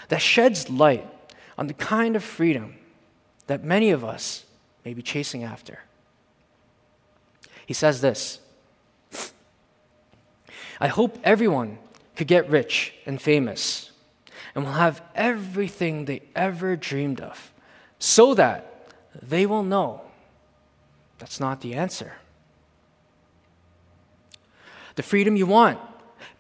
that 0.08 0.20
sheds 0.20 0.68
light 0.68 1.08
on 1.56 1.66
the 1.66 1.74
kind 1.74 2.14
of 2.14 2.22
freedom 2.22 2.76
that 3.46 3.64
many 3.64 3.90
of 3.90 4.04
us 4.04 4.44
may 4.84 4.92
be 4.92 5.00
chasing 5.00 5.44
after. 5.44 5.78
He 7.64 7.72
says 7.72 8.02
this 8.02 8.40
I 10.80 10.88
hope 10.88 11.18
everyone 11.22 11.78
could 12.16 12.26
get 12.26 12.48
rich 12.48 12.94
and 13.06 13.20
famous 13.20 13.90
and 14.54 14.64
will 14.64 14.72
have 14.72 15.02
everything 15.14 16.06
they 16.06 16.22
ever 16.34 16.74
dreamed 16.74 17.20
of 17.20 17.52
so 17.98 18.34
that 18.34 18.88
they 19.22 19.46
will 19.46 19.62
know 19.62 20.00
that's 21.18 21.38
not 21.38 21.60
the 21.60 21.74
answer. 21.74 22.14
The 24.96 25.02
freedom 25.02 25.36
you 25.36 25.46
want 25.46 25.78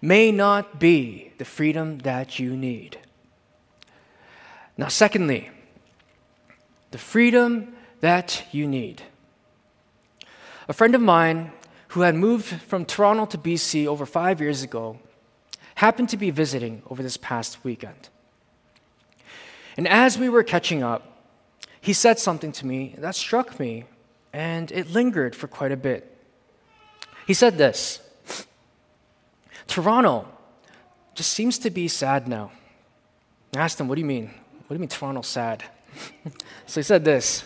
may 0.00 0.32
not 0.32 0.80
be 0.80 1.32
the 1.38 1.44
freedom 1.44 1.98
that 1.98 2.38
you 2.38 2.56
need. 2.56 2.98
Now, 4.76 4.88
secondly, 4.88 5.50
the 6.90 6.98
freedom 6.98 7.74
that 8.00 8.44
you 8.50 8.66
need. 8.66 9.02
A 10.68 10.72
friend 10.72 10.94
of 10.94 11.02
mine 11.02 11.52
who 11.90 12.02
had 12.02 12.14
moved 12.14 12.46
from 12.46 12.84
Toronto 12.84 13.26
to 13.26 13.38
BC 13.38 13.86
over 13.86 14.06
five 14.06 14.40
years 14.40 14.62
ago 14.62 14.98
happened 15.74 16.08
to 16.08 16.16
be 16.16 16.30
visiting 16.30 16.82
over 16.88 17.02
this 17.02 17.16
past 17.16 17.64
weekend. 17.64 18.08
And 19.76 19.88
as 19.88 20.16
we 20.16 20.28
were 20.28 20.44
catching 20.44 20.84
up, 20.84 21.26
he 21.80 21.92
said 21.92 22.18
something 22.18 22.52
to 22.52 22.66
me 22.66 22.94
that 22.98 23.16
struck 23.16 23.58
me 23.58 23.86
and 24.32 24.70
it 24.70 24.90
lingered 24.90 25.34
for 25.34 25.48
quite 25.48 25.72
a 25.72 25.76
bit. 25.76 26.16
He 27.26 27.34
said 27.34 27.58
this 27.58 28.00
Toronto 29.66 30.28
just 31.14 31.32
seems 31.32 31.58
to 31.58 31.70
be 31.70 31.88
sad 31.88 32.28
now. 32.28 32.52
I 33.56 33.60
asked 33.60 33.80
him, 33.80 33.88
What 33.88 33.96
do 33.96 34.00
you 34.00 34.06
mean? 34.06 34.26
What 34.26 34.68
do 34.68 34.74
you 34.74 34.80
mean 34.80 34.88
Toronto's 34.88 35.26
sad? 35.26 35.64
so 36.66 36.80
he 36.80 36.84
said 36.84 37.04
this 37.04 37.42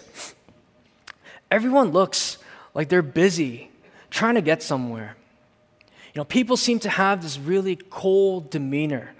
Everyone 1.50 1.92
looks 1.92 2.36
like 2.74 2.90
they're 2.90 3.00
busy 3.00 3.70
trying 4.14 4.36
to 4.36 4.42
get 4.42 4.62
somewhere. 4.62 5.16
You 6.14 6.20
know, 6.20 6.24
people 6.24 6.56
seem 6.56 6.78
to 6.80 6.88
have 6.88 7.20
this 7.20 7.36
really 7.36 7.74
cold 7.74 8.48
demeanor 8.48 9.12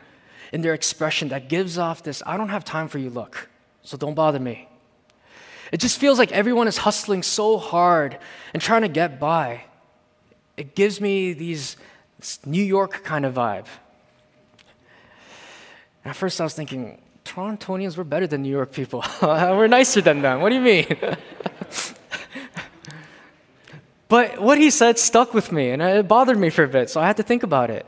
in 0.52 0.60
their 0.60 0.72
expression 0.72 1.30
that 1.30 1.48
gives 1.48 1.76
off 1.78 2.04
this 2.04 2.22
I 2.24 2.36
don't 2.36 2.50
have 2.50 2.64
time 2.64 2.86
for 2.86 2.98
you 2.98 3.10
look, 3.10 3.48
so 3.82 3.96
don't 3.96 4.14
bother 4.14 4.38
me. 4.38 4.68
It 5.72 5.78
just 5.78 5.98
feels 5.98 6.16
like 6.16 6.30
everyone 6.30 6.68
is 6.68 6.76
hustling 6.76 7.24
so 7.24 7.58
hard 7.58 8.18
and 8.52 8.62
trying 8.62 8.82
to 8.82 8.88
get 8.88 9.18
by. 9.18 9.64
It 10.56 10.76
gives 10.76 11.00
me 11.00 11.32
these 11.32 11.76
New 12.46 12.62
York 12.62 13.02
kind 13.02 13.26
of 13.26 13.34
vibe. 13.34 13.66
At 16.04 16.14
first 16.14 16.40
I 16.40 16.44
was 16.44 16.54
thinking, 16.54 17.00
Torontonians, 17.24 17.96
we're 17.96 18.04
better 18.04 18.28
than 18.28 18.42
New 18.42 18.50
York 18.50 18.70
people. 18.70 19.04
we're 19.22 19.66
nicer 19.66 20.00
than 20.02 20.22
them. 20.22 20.40
What 20.40 20.50
do 20.50 20.54
you 20.54 20.60
mean? 20.60 20.86
but 24.14 24.40
what 24.40 24.58
he 24.58 24.70
said 24.70 24.96
stuck 24.96 25.34
with 25.34 25.50
me 25.50 25.70
and 25.70 25.82
it 25.82 26.06
bothered 26.06 26.38
me 26.38 26.48
for 26.48 26.62
a 26.62 26.68
bit, 26.68 26.88
so 26.88 27.00
I 27.00 27.06
had 27.08 27.16
to 27.16 27.24
think 27.24 27.42
about 27.42 27.68
it. 27.68 27.84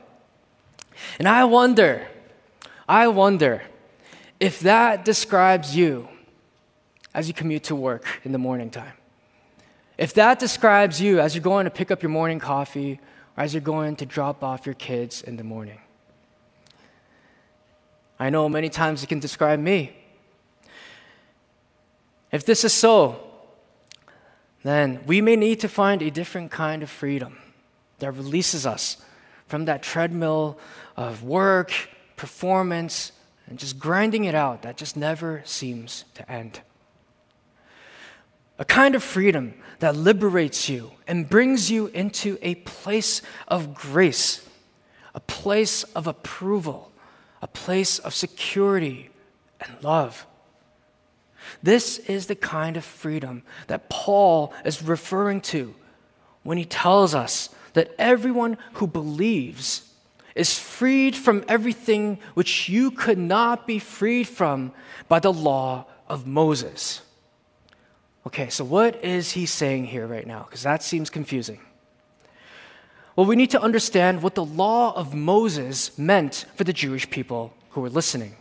And 1.21 1.29
I 1.29 1.45
wonder, 1.45 2.05
I 2.89 3.07
wonder 3.07 3.63
if 4.41 4.59
that 4.59 5.05
describes 5.05 5.77
you 5.77 6.09
as 7.15 7.29
you 7.29 7.33
commute 7.33 7.63
to 7.71 7.77
work 7.77 8.23
in 8.25 8.33
the 8.33 8.39
morning 8.39 8.71
time. 8.71 8.95
If 9.99 10.15
that 10.15 10.41
describes 10.41 11.01
you 11.01 11.21
as 11.21 11.37
you're 11.37 11.45
going 11.45 11.67
to 11.67 11.71
pick 11.71 11.93
up 11.93 12.03
your 12.03 12.11
morning 12.11 12.41
coffee 12.41 12.99
or 13.37 13.45
as 13.45 13.55
you're 13.55 13.61
going 13.61 13.95
to 13.95 14.05
drop 14.05 14.43
off 14.43 14.67
your 14.67 14.75
kids 14.75 15.23
in 15.23 15.37
the 15.37 15.45
morning. 15.45 15.79
I 18.19 18.31
know 18.31 18.49
many 18.49 18.69
times 18.69 19.05
it 19.05 19.07
can 19.07 19.21
describe 19.21 19.61
me. 19.61 19.97
If 22.33 22.45
this 22.45 22.65
is 22.65 22.73
so, 22.73 23.26
then 24.67 25.01
we 25.07 25.21
may 25.21 25.37
need 25.37 25.61
to 25.61 25.69
find 25.69 26.03
a 26.03 26.11
different 26.11 26.51
kind 26.51 26.83
of 26.83 26.91
freedom 26.91 27.39
that 27.99 28.13
releases 28.13 28.67
us 28.67 28.97
from 29.47 29.67
that 29.67 29.83
treadmill 29.83 30.59
of 30.97 31.23
work, 31.23 31.73
performance, 32.17 33.13
and 33.49 33.59
just 33.59 33.79
grinding 33.79 34.25
it 34.25 34.35
out 34.35 34.63
that 34.63 34.77
just 34.77 34.97
never 34.97 35.43
seems 35.45 36.05
to 36.15 36.31
end. 36.31 36.61
A 38.59 38.65
kind 38.65 38.95
of 38.95 39.03
freedom 39.03 39.55
that 39.79 39.95
liberates 39.95 40.69
you 40.69 40.93
and 41.07 41.29
brings 41.29 41.71
you 41.71 41.89
into 41.89 42.39
a 42.43 42.57
place 42.57 43.23
of 43.47 43.75
grace, 43.75 44.47
a 45.15 45.21
place 45.21 45.85
of 45.85 46.07
approval, 46.07 46.91
a 47.43 47.47
place 47.47 47.99
of 47.99 48.15
security 48.15 49.11
and 49.61 49.77
love. 49.83 50.27
This 51.63 51.99
is 51.99 52.27
the 52.27 52.35
kind 52.35 52.77
of 52.77 52.85
freedom 52.85 53.43
that 53.67 53.89
Paul 53.89 54.53
is 54.65 54.83
referring 54.83 55.41
to 55.43 55.75
when 56.43 56.59
he 56.59 56.65
tells 56.65 57.15
us 57.15 57.51
that 57.73 57.95
everyone 57.99 58.57
who 58.75 58.87
believes 58.87 59.93
is 60.35 60.59
freed 60.59 61.17
from 61.17 61.45
everything 61.49 62.19
which 62.35 62.69
you 62.69 62.91
could 62.91 63.19
not 63.19 63.67
be 63.67 63.79
freed 63.79 64.29
from 64.29 64.73
by 65.09 65.19
the 65.19 65.33
law 65.33 65.87
of 66.09 66.27
Moses. 66.27 67.01
Okay, 68.27 68.49
so 68.49 68.65
what 68.65 69.03
is 69.05 69.33
he 69.33 69.47
saying 69.47 69.87
here 69.87 70.07
right 70.07 70.27
now? 70.27 70.45
Because 70.45 70.63
that 70.63 70.83
seems 70.83 71.11
confusing. 71.11 71.61
Well, 73.15 73.27
we 73.27 73.37
need 73.37 73.51
to 73.51 73.63
understand 73.63 74.23
what 74.23 74.35
the 74.35 74.45
law 74.45 74.95
of 74.95 75.15
Moses 75.15 75.97
meant 75.99 76.45
for 76.55 76.65
the 76.65 76.73
Jewish 76.73 77.09
people 77.09 77.55
who 77.71 77.81
were 77.81 77.89
listening. 77.89 78.37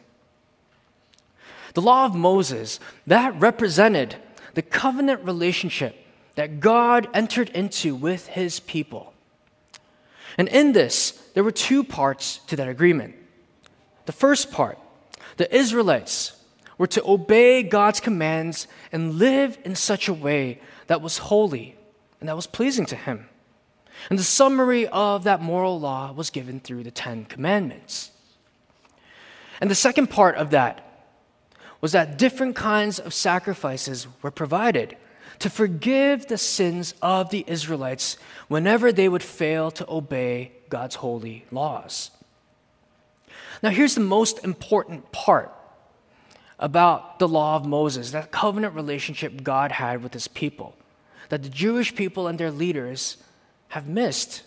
The 1.75 1.81
law 1.81 2.05
of 2.05 2.15
Moses, 2.15 2.79
that 3.05 3.39
represented 3.39 4.15
the 4.55 4.61
covenant 4.61 5.23
relationship 5.23 5.95
that 6.35 6.59
God 6.59 7.07
entered 7.13 7.49
into 7.49 7.95
with 7.95 8.27
his 8.27 8.59
people. 8.61 9.13
And 10.37 10.47
in 10.47 10.71
this, 10.71 11.11
there 11.33 11.43
were 11.43 11.51
two 11.51 11.83
parts 11.83 12.39
to 12.47 12.55
that 12.55 12.67
agreement. 12.67 13.15
The 14.05 14.11
first 14.11 14.51
part, 14.51 14.79
the 15.37 15.53
Israelites 15.53 16.41
were 16.77 16.87
to 16.87 17.05
obey 17.05 17.63
God's 17.63 17.99
commands 17.99 18.67
and 18.91 19.15
live 19.15 19.57
in 19.63 19.75
such 19.75 20.07
a 20.07 20.13
way 20.13 20.61
that 20.87 21.01
was 21.01 21.17
holy 21.17 21.75
and 22.19 22.29
that 22.29 22.35
was 22.35 22.47
pleasing 22.47 22.85
to 22.87 22.95
Him. 22.95 23.27
And 24.09 24.19
the 24.19 24.23
summary 24.23 24.87
of 24.87 25.23
that 25.23 25.41
moral 25.41 25.79
law 25.79 26.11
was 26.11 26.29
given 26.29 26.59
through 26.59 26.83
the 26.83 26.91
Ten 26.91 27.25
Commandments. 27.25 28.11
And 29.61 29.71
the 29.71 29.75
second 29.75 30.09
part 30.09 30.35
of 30.35 30.51
that 30.51 30.84
was 31.81 31.91
that 31.91 32.17
different 32.17 32.55
kinds 32.55 32.99
of 32.99 33.13
sacrifices 33.13 34.07
were 34.21 34.31
provided 34.31 34.97
to 35.39 35.49
forgive 35.49 36.27
the 36.27 36.37
sins 36.37 36.93
of 37.01 37.29
the 37.29 37.43
Israelites 37.47 38.17
whenever 38.47 38.91
they 38.91 39.09
would 39.09 39.23
fail 39.23 39.71
to 39.71 39.89
obey 39.89 40.51
God's 40.69 40.95
holy 40.95 41.45
laws. 41.51 42.11
Now, 43.61 43.69
here's 43.69 43.95
the 43.95 44.01
most 44.01 44.43
important 44.43 45.11
part 45.11 45.51
about 46.59 47.19
the 47.19 47.27
law 47.27 47.55
of 47.55 47.65
Moses, 47.65 48.11
that 48.11 48.31
covenant 48.31 48.75
relationship 48.75 49.43
God 49.43 49.71
had 49.71 50.01
with 50.01 50.13
his 50.13 50.27
people, 50.27 50.75
that 51.29 51.43
the 51.43 51.49
Jewish 51.49 51.93
people 51.95 52.27
and 52.27 52.39
their 52.39 52.51
leaders 52.51 53.17
have 53.69 53.87
missed. 53.87 54.43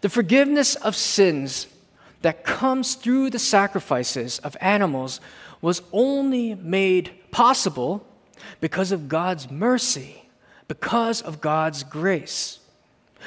The 0.00 0.08
forgiveness 0.08 0.76
of 0.76 0.96
sins 0.96 1.66
that 2.22 2.44
comes 2.44 2.94
through 2.94 3.30
the 3.30 3.38
sacrifices 3.38 4.38
of 4.40 4.56
animals 4.60 5.20
was 5.60 5.82
only 5.92 6.54
made 6.54 7.12
possible 7.30 8.06
because 8.60 8.92
of 8.92 9.08
God's 9.08 9.50
mercy, 9.50 10.22
because 10.68 11.20
of 11.22 11.40
God's 11.40 11.82
grace. 11.82 12.60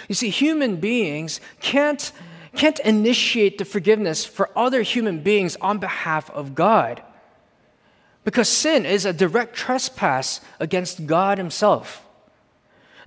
You 0.08 0.16
see, 0.16 0.30
human 0.30 0.78
beings 0.78 1.42
can't, 1.60 2.12
can't 2.56 2.80
initiate 2.80 3.58
the 3.58 3.66
forgiveness 3.66 4.26
for 4.26 4.50
other 4.58 4.82
human 4.82 5.22
beings 5.22 5.58
on 5.58 5.80
behalf 5.80 6.30
of 6.32 6.56
God. 6.56 7.02
Because 8.24 8.48
sin 8.50 8.86
is 8.86 9.06
a 9.06 9.14
direct 9.14 9.56
trespass 9.56 10.42
against 10.60 11.08
God 11.08 11.38
Himself. 11.38 12.06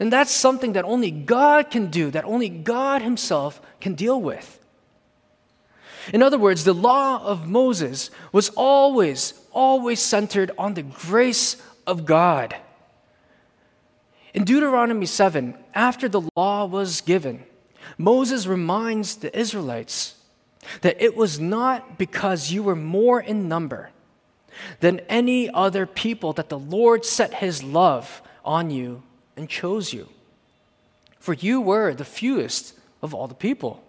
And 0.00 0.12
that's 0.12 0.32
something 0.32 0.72
that 0.72 0.84
only 0.84 1.10
God 1.10 1.70
can 1.70 1.86
do, 1.86 2.10
that 2.10 2.24
only 2.24 2.48
God 2.48 3.00
Himself 3.00 3.60
can 3.80 3.94
deal 3.94 4.20
with. 4.20 4.58
In 6.12 6.22
other 6.22 6.38
words, 6.38 6.64
the 6.64 6.74
law 6.74 7.24
of 7.24 7.48
Moses 7.48 8.10
was 8.32 8.50
always, 8.50 9.34
always 9.52 10.00
centered 10.00 10.50
on 10.58 10.74
the 10.74 10.82
grace 10.82 11.56
of 11.86 12.04
God. 12.04 12.54
In 14.34 14.44
Deuteronomy 14.44 15.06
7, 15.06 15.54
after 15.74 16.08
the 16.08 16.28
law 16.36 16.66
was 16.66 17.00
given, 17.00 17.44
Moses 17.96 18.46
reminds 18.46 19.16
the 19.16 19.36
Israelites 19.38 20.16
that 20.80 21.00
it 21.00 21.16
was 21.16 21.38
not 21.38 21.98
because 21.98 22.50
you 22.50 22.62
were 22.62 22.76
more 22.76 23.20
in 23.20 23.48
number 23.48 23.90
than 24.80 25.00
any 25.08 25.48
other 25.50 25.86
people 25.86 26.32
that 26.32 26.48
the 26.48 26.58
Lord 26.58 27.04
set 27.04 27.34
his 27.34 27.62
love 27.62 28.22
on 28.44 28.70
you 28.70 29.02
and 29.36 29.48
chose 29.48 29.92
you. 29.92 30.08
For 31.18 31.34
you 31.34 31.60
were 31.60 31.94
the 31.94 32.04
fewest 32.04 32.74
of 33.02 33.14
all 33.14 33.28
the 33.28 33.34
people. 33.34 33.83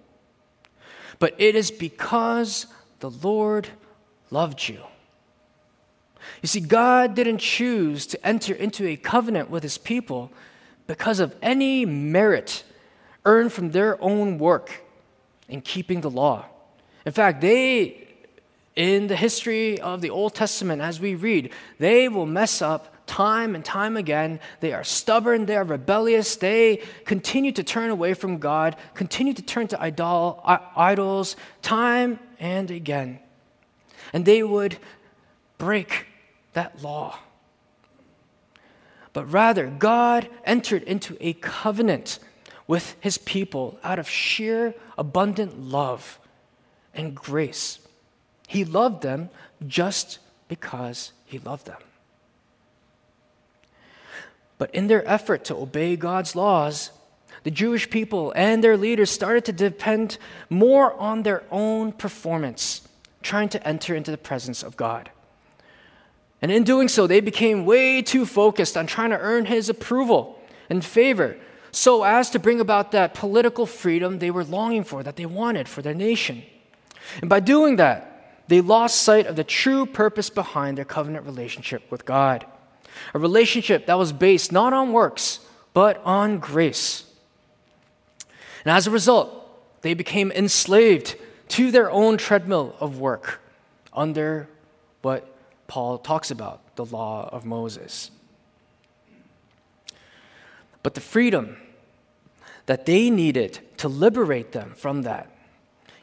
But 1.19 1.35
it 1.37 1.55
is 1.55 1.71
because 1.71 2.67
the 2.99 3.09
Lord 3.09 3.69
loved 4.31 4.67
you. 4.67 4.81
You 6.41 6.47
see, 6.47 6.59
God 6.59 7.15
didn't 7.15 7.37
choose 7.37 8.05
to 8.07 8.25
enter 8.25 8.53
into 8.53 8.87
a 8.87 8.95
covenant 8.95 9.49
with 9.49 9.63
his 9.63 9.77
people 9.77 10.31
because 10.87 11.19
of 11.19 11.35
any 11.41 11.85
merit 11.85 12.63
earned 13.25 13.53
from 13.53 13.71
their 13.71 14.01
own 14.01 14.37
work 14.37 14.83
in 15.47 15.61
keeping 15.61 16.01
the 16.01 16.09
law. 16.09 16.45
In 17.05 17.11
fact, 17.11 17.41
they 17.41 18.04
in 18.75 19.07
the 19.07 19.15
history 19.15 19.79
of 19.79 20.01
the 20.01 20.09
Old 20.09 20.35
Testament, 20.35 20.81
as 20.81 20.99
we 20.99 21.15
read, 21.15 21.51
they 21.79 22.09
will 22.09 22.25
mess 22.25 22.61
up 22.61 22.93
time 23.05 23.55
and 23.55 23.63
time 23.63 23.95
again. 23.95 24.39
They 24.59 24.73
are 24.73 24.83
stubborn, 24.83 25.45
they 25.45 25.55
are 25.55 25.63
rebellious, 25.63 26.35
they 26.35 26.81
continue 27.05 27.51
to 27.53 27.63
turn 27.63 27.89
away 27.89 28.13
from 28.13 28.37
God, 28.39 28.75
continue 28.93 29.33
to 29.33 29.41
turn 29.41 29.67
to 29.69 29.81
idol, 29.81 30.41
idols 30.75 31.35
time 31.61 32.19
and 32.39 32.69
again. 32.69 33.19
And 34.11 34.25
they 34.25 34.43
would 34.43 34.77
break 35.57 36.07
that 36.53 36.81
law. 36.81 37.19
But 39.13 39.31
rather, 39.31 39.67
God 39.67 40.29
entered 40.43 40.83
into 40.83 41.15
a 41.21 41.33
covenant 41.33 42.19
with 42.67 42.95
his 42.99 43.17
people 43.17 43.79
out 43.83 43.99
of 43.99 44.09
sheer 44.09 44.73
abundant 44.97 45.59
love 45.61 46.19
and 46.93 47.15
grace. 47.15 47.79
He 48.47 48.65
loved 48.65 49.01
them 49.01 49.29
just 49.67 50.19
because 50.47 51.11
he 51.25 51.39
loved 51.39 51.65
them. 51.65 51.81
But 54.57 54.73
in 54.73 54.87
their 54.87 55.07
effort 55.07 55.45
to 55.45 55.55
obey 55.55 55.95
God's 55.95 56.35
laws, 56.35 56.91
the 57.43 57.51
Jewish 57.51 57.89
people 57.89 58.33
and 58.35 58.63
their 58.63 58.77
leaders 58.77 59.11
started 59.11 59.45
to 59.45 59.51
depend 59.51 60.17
more 60.49 60.93
on 60.93 61.23
their 61.23 61.43
own 61.51 61.91
performance, 61.91 62.87
trying 63.21 63.49
to 63.49 63.67
enter 63.67 63.95
into 63.95 64.11
the 64.11 64.17
presence 64.17 64.63
of 64.63 64.77
God. 64.77 65.09
And 66.41 66.51
in 66.51 66.63
doing 66.63 66.87
so, 66.87 67.07
they 67.07 67.19
became 67.19 67.65
way 67.65 68.01
too 68.01 68.25
focused 68.25 68.77
on 68.77 68.87
trying 68.87 69.09
to 69.09 69.19
earn 69.19 69.45
his 69.45 69.69
approval 69.69 70.39
and 70.69 70.83
favor 70.83 71.37
so 71.71 72.03
as 72.03 72.29
to 72.29 72.39
bring 72.39 72.61
about 72.61 72.91
that 72.91 73.13
political 73.13 73.65
freedom 73.65 74.19
they 74.19 74.31
were 74.31 74.45
longing 74.45 74.83
for, 74.83 75.03
that 75.03 75.17
they 75.17 75.25
wanted 75.25 75.67
for 75.67 75.81
their 75.81 75.93
nation. 75.93 76.41
And 77.19 77.29
by 77.29 77.41
doing 77.41 77.75
that, 77.75 78.14
they 78.47 78.61
lost 78.61 79.01
sight 79.01 79.25
of 79.27 79.35
the 79.35 79.43
true 79.43 79.85
purpose 79.85 80.29
behind 80.29 80.77
their 80.77 80.85
covenant 80.85 81.25
relationship 81.25 81.89
with 81.91 82.05
God. 82.05 82.45
A 83.13 83.19
relationship 83.19 83.87
that 83.87 83.97
was 83.97 84.13
based 84.13 84.51
not 84.51 84.73
on 84.73 84.93
works, 84.93 85.39
but 85.73 86.01
on 86.05 86.39
grace. 86.39 87.05
And 88.63 88.71
as 88.71 88.87
a 88.87 88.91
result, 88.91 89.31
they 89.81 89.93
became 89.93 90.31
enslaved 90.31 91.15
to 91.49 91.71
their 91.71 91.91
own 91.91 92.17
treadmill 92.17 92.75
of 92.79 92.99
work 92.99 93.41
under 93.93 94.47
what 95.01 95.27
Paul 95.67 95.97
talks 95.97 96.31
about 96.31 96.75
the 96.75 96.85
law 96.85 97.29
of 97.31 97.45
Moses. 97.45 98.11
But 100.83 100.93
the 100.93 101.01
freedom 101.01 101.57
that 102.65 102.85
they 102.85 103.09
needed 103.09 103.59
to 103.77 103.87
liberate 103.87 104.51
them 104.51 104.73
from 104.75 105.03
that 105.03 105.34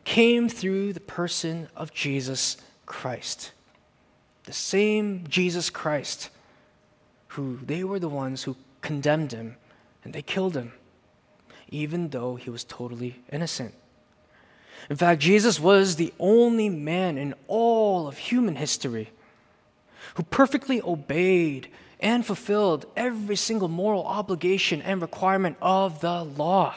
came 0.04 0.48
through 0.48 0.92
the 0.92 1.00
person 1.00 1.68
of 1.76 1.92
Jesus 1.92 2.56
Christ. 2.86 3.52
The 4.44 4.52
same 4.52 5.24
Jesus 5.28 5.70
Christ 5.70 6.30
who 7.28 7.58
they 7.64 7.82
were 7.82 7.98
the 7.98 8.08
ones 8.08 8.42
who 8.42 8.56
condemned 8.82 9.32
him 9.32 9.56
and 10.04 10.12
they 10.12 10.22
killed 10.22 10.54
him, 10.54 10.72
even 11.70 12.10
though 12.10 12.36
he 12.36 12.50
was 12.50 12.64
totally 12.64 13.16
innocent. 13.32 13.74
In 14.90 14.96
fact, 14.96 15.20
Jesus 15.20 15.58
was 15.58 15.96
the 15.96 16.12
only 16.18 16.68
man 16.68 17.16
in 17.16 17.34
all 17.46 18.06
of 18.06 18.18
human 18.18 18.56
history 18.56 19.10
who 20.16 20.24
perfectly 20.24 20.82
obeyed 20.82 21.68
and 22.00 22.26
fulfilled 22.26 22.84
every 22.96 23.36
single 23.36 23.68
moral 23.68 24.04
obligation 24.04 24.82
and 24.82 25.00
requirement 25.00 25.56
of 25.62 26.00
the 26.00 26.24
law. 26.24 26.74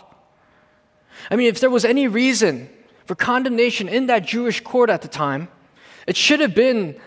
I 1.31 1.35
mean, 1.35 1.47
if 1.47 1.59
there 1.59 1.69
was 1.69 1.83
any 1.83 2.07
reason 2.07 2.69
for 3.05 3.15
condemnation 3.15 3.87
in 3.87 4.07
that 4.07 4.25
Jewish 4.25 4.61
court 4.61 4.89
at 4.89 5.01
the 5.01 5.07
time, 5.07 5.47
it 6.07 6.17
should 6.17 6.39
have 6.39 6.55
been 6.55 6.99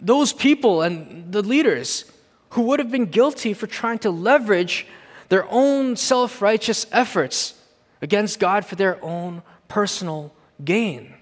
those 0.00 0.32
people 0.32 0.82
and 0.82 1.32
the 1.32 1.42
leaders 1.42 2.04
who 2.50 2.62
would 2.62 2.78
have 2.78 2.90
been 2.90 3.06
guilty 3.06 3.54
for 3.54 3.66
trying 3.66 3.98
to 4.00 4.10
leverage 4.10 4.86
their 5.28 5.46
own 5.50 5.96
self 5.96 6.42
righteous 6.42 6.86
efforts 6.92 7.54
against 8.02 8.38
God 8.38 8.64
for 8.64 8.76
their 8.76 9.02
own 9.02 9.42
personal 9.68 10.32
gain. 10.64 11.14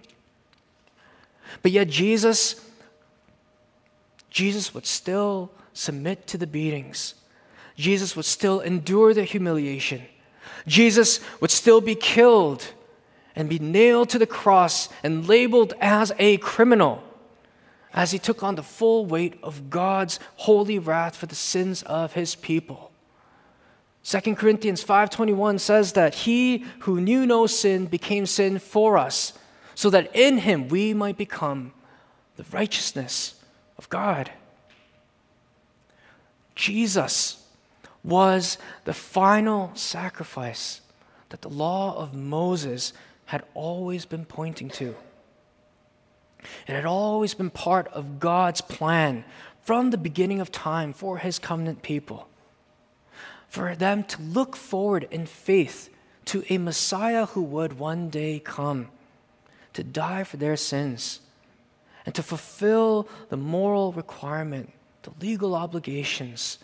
But 1.63 1.71
yet, 1.71 1.89
Jesus, 1.89 2.61
Jesus 4.31 4.75
would 4.75 4.87
still 4.87 5.53
submit 5.73 6.27
to 6.27 6.39
the 6.39 6.47
beatings. 6.47 7.15
Jesus 7.77 8.17
would 8.17 8.25
still 8.25 8.61
endure 8.61 9.15
the 9.15 9.25
humiliation. 9.25 10.03
Jesus 10.67 11.21
would 11.41 11.51
still 11.51 11.81
be 11.81 11.95
killed 11.95 12.73
and 13.35 13.49
be 13.49 13.59
nailed 13.59 14.09
to 14.11 14.19
the 14.19 14.27
cross 14.27 14.89
and 15.03 15.27
labeled 15.29 15.75
as 15.81 16.13
a 16.19 16.37
criminal 16.39 17.03
as 17.95 18.11
he 18.11 18.19
took 18.19 18.43
on 18.43 18.55
the 18.55 18.63
full 18.63 19.05
weight 19.07 19.39
of 19.43 19.71
God's 19.71 20.19
holy 20.37 20.79
wrath 20.79 21.17
for 21.17 21.27
the 21.27 21.35
sins 21.35 21.83
of 21.83 22.15
his 22.15 22.35
people. 22.35 22.91
2 24.05 24.35
Corinthians 24.37 24.83
5:21 24.83 25.59
says 25.59 25.93
that 25.93 26.15
he 26.15 26.65
who 26.81 27.01
knew 27.01 27.27
no 27.27 27.47
sin 27.47 27.87
became 27.87 28.27
sin 28.27 28.59
for 28.59 28.99
us 28.99 29.35
so 29.75 29.91
that 29.91 30.15
in 30.15 30.39
him 30.39 30.69
we 30.69 30.93
might 30.93 31.17
become 31.17 31.73
the 32.37 32.45
righteousness 32.51 33.37
of 33.79 33.89
God. 33.89 34.31
Jesus 36.55 37.45
was 38.03 38.59
the 38.85 38.95
final 38.95 39.71
sacrifice 39.75 40.81
that 41.29 41.43
the 41.43 41.49
law 41.49 41.97
of 41.97 42.15
Moses 42.15 42.93
had 43.33 43.45
always 43.55 44.05
been 44.05 44.27
pointing 44.27 44.69
to. 44.69 44.95
It 46.69 46.75
had 46.75 46.85
always 46.85 47.33
been 47.33 47.49
part 47.49 47.89
of 47.89 48.21
God's 48.21 48.61
plan 48.61 49.25
from 49.63 49.89
the 49.89 49.97
beginning 49.97 50.39
of 50.39 50.53
time 50.53 50.93
for 50.93 51.17
his 51.17 51.39
covenant 51.39 51.81
people. 51.81 52.29
For 53.49 53.75
them 53.75 54.05
to 54.05 54.21
look 54.21 54.55
forward 54.55 55.09
in 55.11 55.25
faith 55.25 55.89
to 56.27 56.45
a 56.51 56.59
Messiah 56.59 57.25
who 57.25 57.41
would 57.41 57.79
one 57.79 58.11
day 58.11 58.39
come 58.39 58.91
to 59.73 59.83
die 59.83 60.25
for 60.25 60.37
their 60.37 60.59
sins 60.59 61.21
and 62.05 62.15
to 62.15 62.23
fulfill 62.23 63.09
the 63.31 63.39
moral 63.39 63.93
requirement, 63.93 64.75
the 65.05 65.13
legal 65.23 65.55
obligations 65.55 66.59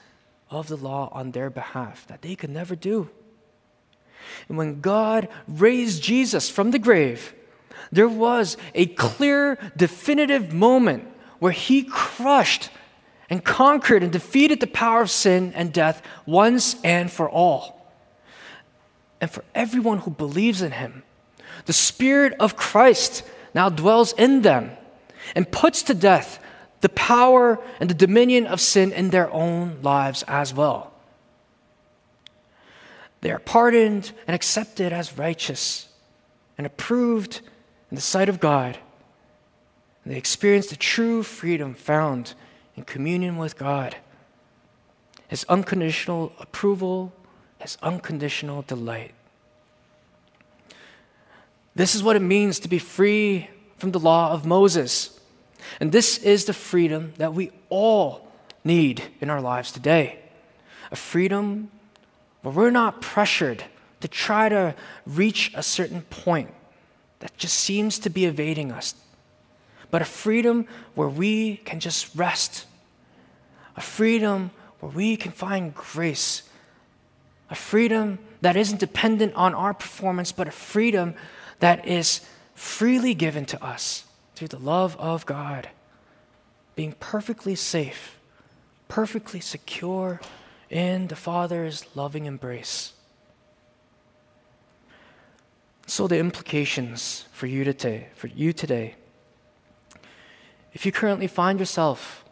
of 0.51 0.69
the 0.69 0.77
law 0.77 1.09
on 1.13 1.31
their 1.31 1.49
behalf 1.49 2.07
that 2.09 2.21
they 2.21 2.37
could 2.37 2.51
never 2.51 2.77
do. 2.77 3.09
And 4.49 4.57
when 4.57 4.81
God 4.81 5.29
raised 5.47 6.03
Jesus 6.03 6.49
from 6.49 6.71
the 6.71 6.79
grave, 6.79 7.35
there 7.93 8.09
was 8.09 8.57
a 8.75 8.87
clear, 8.87 9.59
definitive 9.77 10.53
moment 10.53 11.07
where 11.39 11.53
he 11.53 11.85
crushed 11.85 12.71
and 13.31 13.45
conquered 13.45 14.03
and 14.03 14.13
defeated 14.13 14.61
the 14.61 14.67
power 14.67 15.03
of 15.03 15.11
sin 15.11 15.53
and 15.55 15.73
death 15.73 16.03
once 16.27 16.77
and 16.83 17.11
for 17.11 17.29
all. 17.29 17.93
And 19.21 19.31
for 19.31 19.45
everyone 19.55 19.99
who 19.99 20.11
believes 20.11 20.63
in 20.63 20.73
him, 20.73 21.03
the 21.67 21.73
Spirit 21.73 22.35
of 22.41 22.57
Christ 22.57 23.23
now 23.55 23.69
dwells 23.69 24.13
in 24.13 24.43
them 24.43 24.71
and 25.35 25.51
puts 25.51 25.83
to 25.85 25.95
death 25.95 26.43
the 26.81 26.89
power 26.91 27.59
and 27.81 27.91
the 27.91 27.95
dominion 27.95 28.47
of 28.47 28.61
sin 28.61 28.93
in 28.93 29.11
their 29.11 29.31
own 29.33 29.79
lives 29.83 30.23
as 30.29 30.55
well. 30.55 30.93
They 33.21 33.31
are 33.31 33.39
pardoned 33.39 34.13
and 34.27 34.35
accepted 34.35 34.93
as 34.93 35.19
righteous 35.19 35.89
and 36.57 36.67
approved 36.67 37.41
in 37.91 37.95
the 37.95 38.01
sight 38.01 38.29
of 38.29 38.41
God. 38.41 38.79
And 40.05 40.13
they 40.13 40.19
experience 40.19 40.69
the 40.69 40.77
true 40.77 41.23
freedom 41.23 41.75
found 41.75 42.35
in 42.77 42.85
communion 42.85 43.37
with 43.37 43.59
God, 43.59 43.97
His 45.27 45.45
unconditional 45.49 46.33
approval, 46.39 47.13
His 47.59 47.77
unconditional 47.83 48.63
delight. 48.63 49.15
This 51.75 51.95
is 51.95 52.03
what 52.03 52.17
it 52.17 52.23
means 52.23 52.59
to 52.61 52.69
be 52.69 52.79
free 52.79 53.49
from 53.77 53.93
the 53.93 54.01
law 54.01 54.33
of 54.33 54.45
Moses. 54.45 55.19
And 55.81 55.93
this 55.93 56.19
is 56.19 56.45
the 56.45 56.53
freedom 56.53 57.15
that 57.19 57.35
we 57.35 57.53
all 57.69 58.29
need 58.65 59.03
in 59.21 59.31
our 59.31 59.41
lives 59.41 59.73
today 59.73 60.19
a 60.91 60.97
freedom 60.97 61.71
where 62.43 62.55
we're 62.55 62.71
not 62.71 63.01
pressured 63.01 63.65
to 64.01 64.09
try 64.09 64.49
to 64.49 64.75
reach 65.07 65.53
a 65.55 65.63
certain 65.63 66.03
point 66.03 66.51
that 67.21 67.37
just 67.37 67.57
seems 67.57 67.99
to 67.99 68.11
be 68.11 68.27
evading 68.27 68.71
us, 68.71 68.95
but 69.91 70.03
a 70.03 70.05
freedom 70.05 70.67
where 70.95 71.09
we 71.09 71.57
can 71.59 71.81
just 71.81 72.15
rest, 72.15 72.67
a 73.77 73.81
freedom 73.81 74.51
where 74.81 74.93
we 74.93 75.17
can 75.17 75.33
find 75.33 75.75
grace, 75.75 76.45
a 77.51 77.55
freedom 77.55 78.19
that 78.41 78.57
isn't 78.57 78.79
dependent 78.79 79.35
on 79.35 79.55
our 79.55 79.75
performance, 79.75 80.31
but 80.31 80.47
a 80.47 80.53
freedom 80.53 81.15
that 81.59 81.87
is 81.87 82.21
freely 82.55 83.15
given 83.15 83.45
to 83.47 83.65
us 83.65 84.05
through 84.37 84.49
the 84.49 84.59
love 84.59 84.97
of 84.99 85.27
God, 85.27 85.69
being 86.77 86.95
perfectly 87.01 87.57
safe, 87.57 88.19
perfectly 88.87 89.41
secure 89.41 90.21
in 90.71 91.07
the 91.07 91.17
Father's 91.17 91.85
loving 91.95 92.27
embrace. 92.27 92.93
So 95.87 96.07
the 96.07 96.19
implications 96.19 97.25
for 97.33 97.47
you 97.47 97.65
today, 97.65 98.09
for 98.15 98.27
you 98.27 98.53
today. 98.53 98.95
If 100.75 100.85
you 100.85 100.93
currently 100.93 101.27
find 101.27 101.59
yourself 101.59 102.25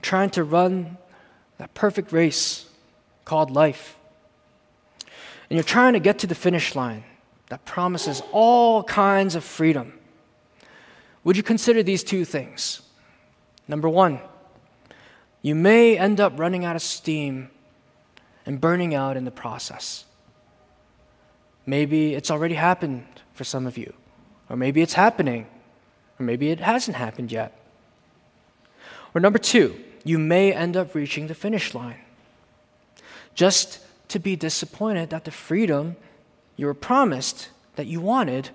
trying 0.00 0.30
to 0.30 0.44
run 0.44 0.98
that 1.58 1.74
perfect 1.74 2.12
race 2.12 2.66
called 3.24 3.50
life, 3.50 3.96
and 5.50 5.56
you're 5.56 5.64
trying 5.64 5.94
to 5.94 6.00
get 6.00 6.20
to 6.20 6.26
the 6.26 6.34
finish 6.34 6.76
line 6.76 7.02
that 7.48 7.64
promises 7.64 8.22
all 8.30 8.84
kinds 8.84 9.34
of 9.34 9.42
freedom, 9.42 9.98
would 11.24 11.36
you 11.36 11.42
consider 11.42 11.82
these 11.82 12.04
two 12.04 12.24
things? 12.24 12.82
Number 13.66 13.88
one, 13.88 14.20
you 15.42 15.54
may 15.54 15.96
end 15.98 16.20
up 16.20 16.38
running 16.38 16.64
out 16.64 16.76
of 16.76 16.82
steam 16.82 17.50
and 18.44 18.60
burning 18.60 18.94
out 18.94 19.16
in 19.16 19.24
the 19.24 19.30
process. 19.30 20.04
Maybe 21.66 22.14
it's 22.14 22.30
already 22.30 22.54
happened 22.54 23.06
for 23.34 23.44
some 23.44 23.66
of 23.66 23.76
you, 23.76 23.92
or 24.48 24.56
maybe 24.56 24.80
it's 24.80 24.94
happening, 24.94 25.46
or 26.18 26.24
maybe 26.24 26.50
it 26.50 26.60
hasn't 26.60 26.96
happened 26.96 27.30
yet. 27.30 27.52
Or 29.14 29.20
number 29.20 29.38
two, 29.38 29.78
you 30.04 30.18
may 30.18 30.52
end 30.52 30.76
up 30.76 30.94
reaching 30.94 31.26
the 31.26 31.34
finish 31.34 31.74
line, 31.74 32.00
just 33.34 33.80
to 34.08 34.18
be 34.18 34.34
disappointed 34.34 35.10
that 35.10 35.24
the 35.24 35.30
freedom 35.30 35.96
you 36.56 36.66
were 36.66 36.74
promised 36.74 37.50
that 37.76 37.86
you 37.86 38.00
wanted 38.00 38.50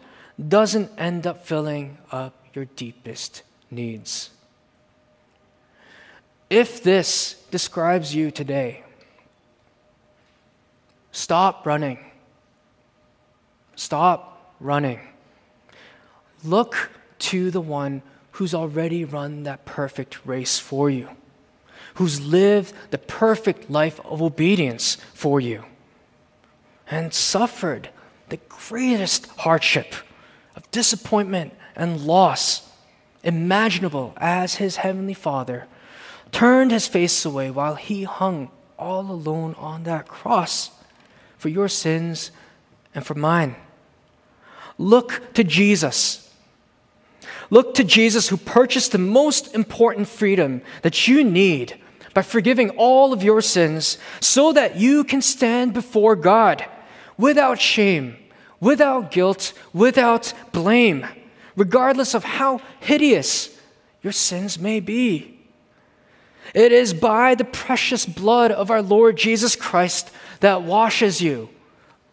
doesn't 0.48 0.91
end 0.98 1.28
up 1.28 1.46
filling 1.46 1.98
up 2.12 2.34
your 2.54 2.65
deepest 2.65 3.43
needs. 3.69 4.32
If 6.54 6.84
this 6.84 7.34
describes 7.50 8.13
you 8.13 8.30
today, 8.30 8.84
stop 11.12 11.66
running. 11.66 11.98
Stop 13.76 14.54
running. 14.60 15.00
Look 16.44 16.92
to 17.32 17.50
the 17.50 17.60
one 17.60 18.04
who's 18.34 18.54
already 18.54 19.04
run 19.04 19.42
that 19.44 19.66
perfect 19.66 20.24
race 20.28 20.60
for 20.60 20.92
you, 20.92 21.10
who's 21.96 22.22
lived 22.22 22.72
the 22.92 23.00
perfect 23.00 23.72
life 23.72 24.00
of 24.06 24.22
obedience 24.22 24.98
for 25.16 25.39
you, 25.39 25.63
and 26.86 27.16
suffered 27.16 27.89
the 28.30 28.38
greatest 28.48 29.26
hardship 29.38 29.96
of 30.56 30.70
disappointment 30.70 31.56
and 31.76 32.06
loss 32.06 32.70
imaginable 33.24 34.13
as 34.18 34.58
his 34.58 34.76
heavenly 34.76 35.16
Father, 35.16 35.66
turned 36.34 36.72
his 36.72 36.88
face 36.88 37.24
away 37.24 37.50
while 37.50 37.76
he 37.76 38.04
hung 38.04 38.52
all 38.78 39.10
alone 39.10 39.56
on 39.58 39.84
that 39.84 40.08
cross 40.08 40.72
for 41.38 41.48
your 41.48 41.69
sins 41.69 42.32
and 42.93 43.06
for 43.06 43.13
mine. 43.13 43.56
Look 44.78 45.34
to 45.36 45.43
Jesus. 45.43 46.34
Look 47.50 47.76
to 47.76 47.84
Jesus 47.84 48.28
who 48.28 48.38
purchased 48.38 48.91
the 48.91 48.98
most 48.98 49.54
important 49.56 50.08
freedom 50.08 50.62
that 50.82 51.08
you 51.08 51.24
need 51.24 51.80
by 52.13 52.22
forgiving 52.22 52.72
all 52.72 53.13
of 53.13 53.24
your 53.24 53.41
sins 53.41 53.98
so 54.19 54.52
that 54.54 54.76
you 54.76 55.04
can 55.04 55.22
stand 55.22 55.74
before 55.74 56.15
God 56.15 56.65
without 57.17 57.62
shame, 57.62 58.17
without 58.60 59.12
guilt, 59.12 59.54
without 59.74 60.34
blame, 60.52 61.06
regardless 61.56 62.13
of 62.13 62.24
how 62.24 62.60
hideous 62.80 63.56
your 64.02 64.13
sins 64.13 64.60
may 64.60 64.80
be. 64.80 65.33
It 66.54 66.72
is 66.72 66.94
by 66.94 67.34
the 67.34 67.46
precious 67.46 68.06
blood 68.06 68.52
of 68.52 68.70
our 68.70 68.82
Lord 68.82 69.18
Jesus 69.18 69.56
Christ 69.56 70.12
that 70.39 70.62
washes 70.62 71.20
you 71.20 71.50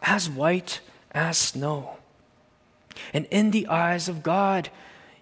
as 0.02 0.30
white 0.30 0.80
as 1.12 1.36
snow. 1.36 1.98
And 3.12 3.26
in 3.26 3.50
the 3.50 3.66
eyes 3.66 4.08
of 4.08 4.22
God, 4.22 4.70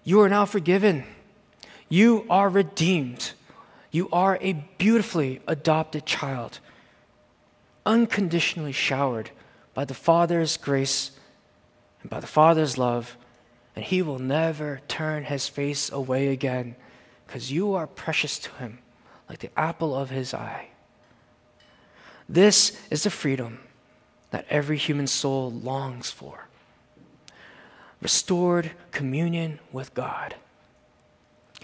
you 0.05 0.21
are 0.21 0.29
now 0.29 0.45
forgiven. 0.45 1.03
You 1.89 2.25
are 2.29 2.49
redeemed. 2.49 3.33
You 3.91 4.07
are 4.11 4.37
a 4.39 4.53
beautifully 4.77 5.41
adopted 5.47 6.05
child, 6.05 6.59
unconditionally 7.85 8.71
showered 8.71 9.31
by 9.73 9.83
the 9.83 9.93
Father's 9.93 10.55
grace 10.55 11.11
and 12.01 12.09
by 12.09 12.19
the 12.19 12.27
Father's 12.27 12.77
love, 12.77 13.17
and 13.75 13.83
He 13.83 14.01
will 14.01 14.19
never 14.19 14.79
turn 14.87 15.25
His 15.25 15.49
face 15.49 15.91
away 15.91 16.27
again 16.27 16.75
because 17.25 17.51
you 17.51 17.73
are 17.73 17.87
precious 17.87 18.39
to 18.39 18.51
Him 18.55 18.79
like 19.29 19.39
the 19.39 19.57
apple 19.57 19.95
of 19.95 20.09
His 20.09 20.33
eye. 20.33 20.69
This 22.27 22.79
is 22.89 23.03
the 23.03 23.09
freedom 23.09 23.59
that 24.31 24.45
every 24.49 24.77
human 24.77 25.07
soul 25.07 25.51
longs 25.51 26.11
for 26.11 26.49
restored 28.01 28.71
communion 28.91 29.59
with 29.71 29.93
God. 29.93 30.35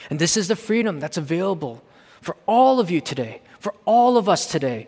And 0.10 0.20
this 0.20 0.36
is 0.36 0.48
the 0.48 0.56
freedom 0.56 1.00
that's 1.00 1.18
available 1.18 1.82
for 2.22 2.36
all 2.46 2.80
of 2.80 2.92
you 2.92 3.00
today, 3.02 3.42
for 3.60 3.74
all 3.86 4.18
of 4.18 4.28
us 4.28 4.46
today, 4.46 4.88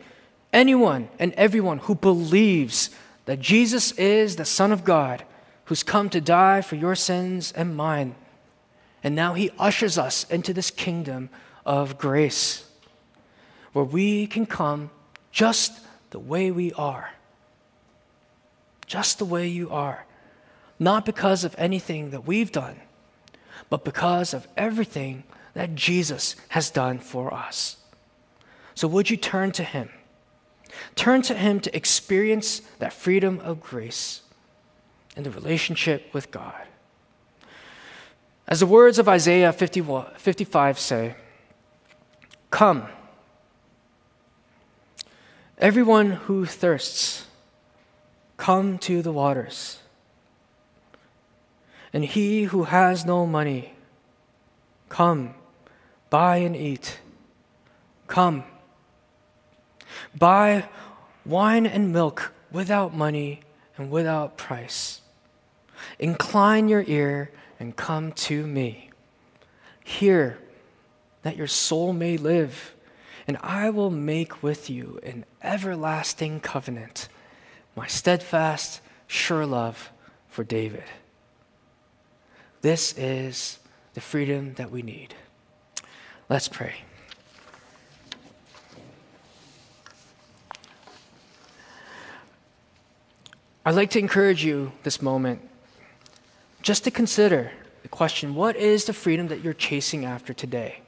anyone 0.51 1.09
and 1.19 1.33
everyone 1.33 1.79
who 1.79 1.95
believes 1.95 2.89
that 3.25 3.39
Jesus 3.39 3.91
is 3.93 4.35
the 4.35 4.45
Son 4.45 4.71
of 4.71 4.83
God 4.83 5.23
who's 5.65 5.83
come 5.83 6.09
to 6.09 6.21
die 6.21 6.61
for 6.61 6.75
your 6.75 6.95
sins 6.95 7.51
and 7.51 7.75
mine. 7.75 8.15
And 9.03 9.15
now 9.15 9.33
he 9.33 9.51
ushers 9.59 9.97
us 9.97 10.25
into 10.29 10.53
this 10.53 10.71
kingdom 10.71 11.29
of 11.65 11.97
grace 11.97 12.66
where 13.73 13.85
we 13.85 14.27
can 14.27 14.45
come 14.45 14.89
just 15.31 15.79
the 16.09 16.19
way 16.19 16.51
we 16.51 16.73
are. 16.73 17.11
Just 18.85 19.19
the 19.19 19.25
way 19.25 19.47
you 19.47 19.69
are 19.69 20.07
not 20.79 21.05
because 21.05 21.43
of 21.43 21.55
anything 21.57 22.11
that 22.11 22.25
we've 22.25 22.51
done, 22.51 22.79
but 23.69 23.83
because 23.83 24.33
of 24.33 24.47
everything 24.55 25.23
that 25.53 25.75
Jesus 25.75 26.35
has 26.49 26.69
done 26.69 26.99
for 26.99 27.33
us. 27.33 27.77
So, 28.75 28.87
would 28.87 29.09
you 29.09 29.17
turn 29.17 29.51
to 29.53 29.63
Him? 29.63 29.89
Turn 30.95 31.21
to 31.23 31.33
Him 31.33 31.59
to 31.61 31.75
experience 31.75 32.61
that 32.79 32.93
freedom 32.93 33.39
of 33.39 33.59
grace 33.59 34.21
and 35.15 35.25
the 35.25 35.31
relationship 35.31 36.13
with 36.13 36.29
God. 36.29 36.61
As 38.47 38.59
the 38.59 38.67
words 38.67 38.99
of 38.99 39.09
Isaiah 39.09 39.51
50, 39.51 39.83
55 40.15 40.79
say, 40.79 41.15
Come, 42.51 42.87
everyone 45.57 46.11
who 46.11 46.45
thirsts, 46.45 47.25
come 48.37 48.77
to 48.77 49.01
the 49.01 49.11
waters. 49.11 49.79
And 51.91 52.05
he 52.05 52.43
who 52.43 52.65
has 52.65 53.05
no 53.05 53.25
money, 53.25 53.73
come, 54.89 55.33
buy 56.09 56.37
and 56.37 56.55
eat. 56.55 56.99
Come, 58.07 58.45
buy 60.17 60.69
wine 61.25 61.65
and 61.65 61.91
milk 61.91 62.31
without 62.51 62.95
money 62.95 63.41
and 63.75 63.91
without 63.91 64.37
price. 64.37 65.01
Incline 65.99 66.69
your 66.69 66.83
ear 66.87 67.31
and 67.59 67.75
come 67.75 68.13
to 68.13 68.47
me. 68.47 68.91
Hear 69.83 70.37
that 71.23 71.35
your 71.35 71.47
soul 71.47 71.91
may 71.91 72.15
live, 72.17 72.73
and 73.27 73.37
I 73.41 73.69
will 73.69 73.91
make 73.91 74.41
with 74.41 74.69
you 74.69 74.99
an 75.03 75.25
everlasting 75.43 76.39
covenant, 76.39 77.09
my 77.75 77.85
steadfast, 77.85 78.79
sure 79.05 79.45
love 79.45 79.91
for 80.29 80.45
David. 80.45 80.85
This 82.61 82.97
is 82.97 83.59
the 83.93 84.01
freedom 84.01 84.53
that 84.55 84.71
we 84.71 84.81
need. 84.81 85.13
Let's 86.29 86.47
pray. 86.47 86.75
I'd 93.65 93.75
like 93.75 93.89
to 93.91 93.99
encourage 93.99 94.45
you 94.45 94.71
this 94.83 95.01
moment 95.01 95.41
just 96.61 96.85
to 96.85 96.91
consider 96.91 97.51
the 97.81 97.89
question 97.89 98.33
what 98.33 98.55
is 98.55 98.85
the 98.85 98.93
freedom 98.93 99.27
that 99.27 99.43
you're 99.43 99.53
chasing 99.53 100.05
after 100.05 100.33
today? 100.33 100.81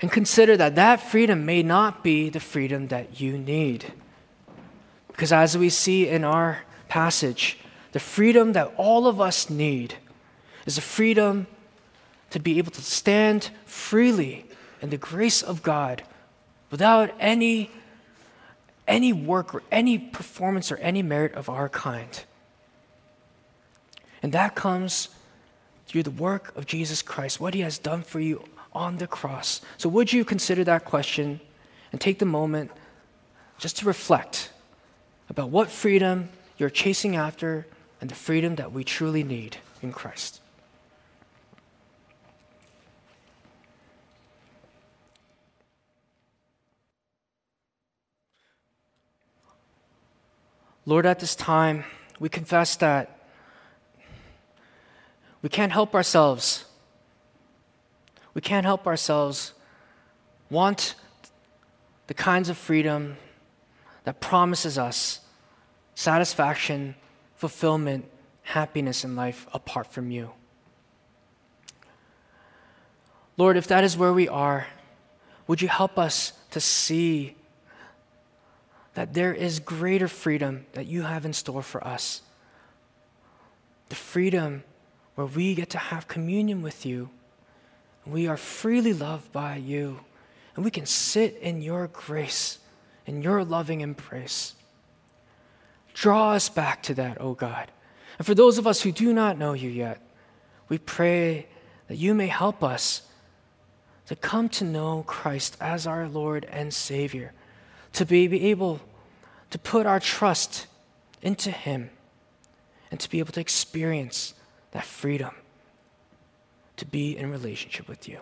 And 0.00 0.10
consider 0.10 0.56
that 0.56 0.76
that 0.76 1.00
freedom 1.00 1.44
may 1.44 1.62
not 1.62 2.02
be 2.02 2.30
the 2.30 2.40
freedom 2.40 2.88
that 2.88 3.20
you 3.20 3.36
need. 3.36 3.92
Because 5.08 5.32
as 5.32 5.58
we 5.58 5.68
see 5.68 6.08
in 6.08 6.24
our 6.24 6.60
passage, 6.88 7.58
the 7.92 8.00
freedom 8.00 8.52
that 8.52 8.72
all 8.76 9.06
of 9.06 9.20
us 9.20 9.50
need 9.50 9.94
is 10.64 10.76
the 10.76 10.80
freedom 10.80 11.46
to 12.30 12.38
be 12.38 12.58
able 12.58 12.70
to 12.70 12.82
stand 12.82 13.50
freely 13.66 14.46
in 14.80 14.90
the 14.90 14.96
grace 14.96 15.42
of 15.42 15.62
God 15.62 16.02
without 16.70 17.10
any, 17.18 17.70
any 18.88 19.12
work 19.12 19.54
or 19.54 19.62
any 19.70 19.98
performance 19.98 20.72
or 20.72 20.76
any 20.76 21.02
merit 21.02 21.34
of 21.34 21.50
our 21.50 21.68
kind. 21.68 22.24
And 24.22 24.32
that 24.32 24.54
comes 24.54 25.08
through 25.86 26.04
the 26.04 26.10
work 26.10 26.56
of 26.56 26.66
Jesus 26.66 27.02
Christ, 27.02 27.40
what 27.40 27.52
he 27.52 27.60
has 27.60 27.76
done 27.76 28.02
for 28.02 28.20
you 28.20 28.44
on 28.72 28.98
the 28.98 29.06
cross. 29.06 29.60
So, 29.76 29.88
would 29.88 30.12
you 30.12 30.24
consider 30.24 30.64
that 30.64 30.84
question 30.84 31.40
and 31.92 32.00
take 32.00 32.18
the 32.18 32.26
moment 32.26 32.70
just 33.58 33.76
to 33.78 33.86
reflect 33.86 34.50
about 35.28 35.50
what 35.50 35.70
freedom 35.70 36.28
you're 36.56 36.70
chasing 36.70 37.16
after 37.16 37.66
and 38.00 38.10
the 38.10 38.14
freedom 38.14 38.56
that 38.56 38.72
we 38.72 38.82
truly 38.82 39.22
need 39.22 39.58
in 39.82 39.92
Christ. 39.92 40.40
Lord, 50.86 51.06
at 51.06 51.20
this 51.20 51.36
time, 51.36 51.84
we 52.18 52.28
confess 52.28 52.74
that 52.76 53.28
we 55.42 55.48
can't 55.48 55.72
help 55.72 55.94
ourselves. 55.94 56.64
We 58.34 58.40
can't 58.40 58.64
help 58.64 58.86
ourselves 58.86 59.52
want 60.50 60.94
the 62.06 62.14
kinds 62.14 62.48
of 62.48 62.56
freedom 62.56 63.16
that 64.04 64.20
promises 64.20 64.78
us 64.78 65.20
satisfaction, 65.94 66.94
fulfillment, 67.36 68.06
happiness 68.42 69.04
in 69.04 69.14
life 69.14 69.46
apart 69.52 69.86
from 69.86 70.10
you. 70.10 70.30
Lord, 73.36 73.56
if 73.56 73.66
that 73.68 73.84
is 73.84 73.96
where 73.96 74.12
we 74.12 74.28
are, 74.28 74.66
would 75.46 75.62
you 75.62 75.68
help 75.68 75.98
us 75.98 76.32
to 76.50 76.60
see 76.60 77.36
that 78.94 79.14
there 79.14 79.32
is 79.32 79.60
greater 79.60 80.08
freedom 80.08 80.66
that 80.72 80.86
you 80.86 81.02
have 81.02 81.24
in 81.24 81.32
store 81.32 81.62
for 81.62 81.86
us? 81.86 82.22
The 83.88 83.94
freedom 83.94 84.64
where 85.14 85.26
we 85.26 85.54
get 85.54 85.70
to 85.70 85.78
have 85.78 86.08
communion 86.08 86.62
with 86.62 86.86
you. 86.86 87.10
We 88.06 88.26
are 88.26 88.36
freely 88.36 88.92
loved 88.92 89.30
by 89.32 89.56
you, 89.56 90.00
and 90.56 90.64
we 90.64 90.70
can 90.70 90.86
sit 90.86 91.36
in 91.36 91.62
your 91.62 91.88
grace, 91.88 92.58
in 93.06 93.22
your 93.22 93.44
loving 93.44 93.82
embrace. 93.82 94.54
Draw 95.94 96.32
us 96.32 96.48
back 96.48 96.82
to 96.84 96.94
that, 96.94 97.20
O 97.20 97.28
oh 97.28 97.34
God. 97.34 97.70
And 98.18 98.26
for 98.26 98.34
those 98.34 98.58
of 98.58 98.66
us 98.66 98.80
who 98.82 98.92
do 98.92 99.12
not 99.12 99.38
know 99.38 99.52
you 99.52 99.68
yet, 99.68 100.00
we 100.68 100.78
pray 100.78 101.46
that 101.88 101.96
you 101.96 102.14
may 102.14 102.26
help 102.26 102.62
us 102.62 103.02
to 104.06 104.16
come 104.16 104.48
to 104.48 104.64
know 104.64 105.04
Christ 105.06 105.56
as 105.60 105.86
our 105.86 106.08
Lord 106.08 106.44
and 106.50 106.72
Savior, 106.72 107.32
to 107.92 108.04
be 108.06 108.48
able 108.50 108.80
to 109.50 109.58
put 109.58 109.86
our 109.86 110.00
trust 110.00 110.66
into 111.22 111.50
Him, 111.50 111.90
and 112.90 112.98
to 112.98 113.10
be 113.10 113.18
able 113.18 113.32
to 113.32 113.40
experience 113.40 114.34
that 114.72 114.84
freedom 114.84 115.34
to 116.80 116.86
be 116.86 117.16
in 117.16 117.30
relationship 117.30 117.86
with 117.88 118.08
you. 118.08 118.20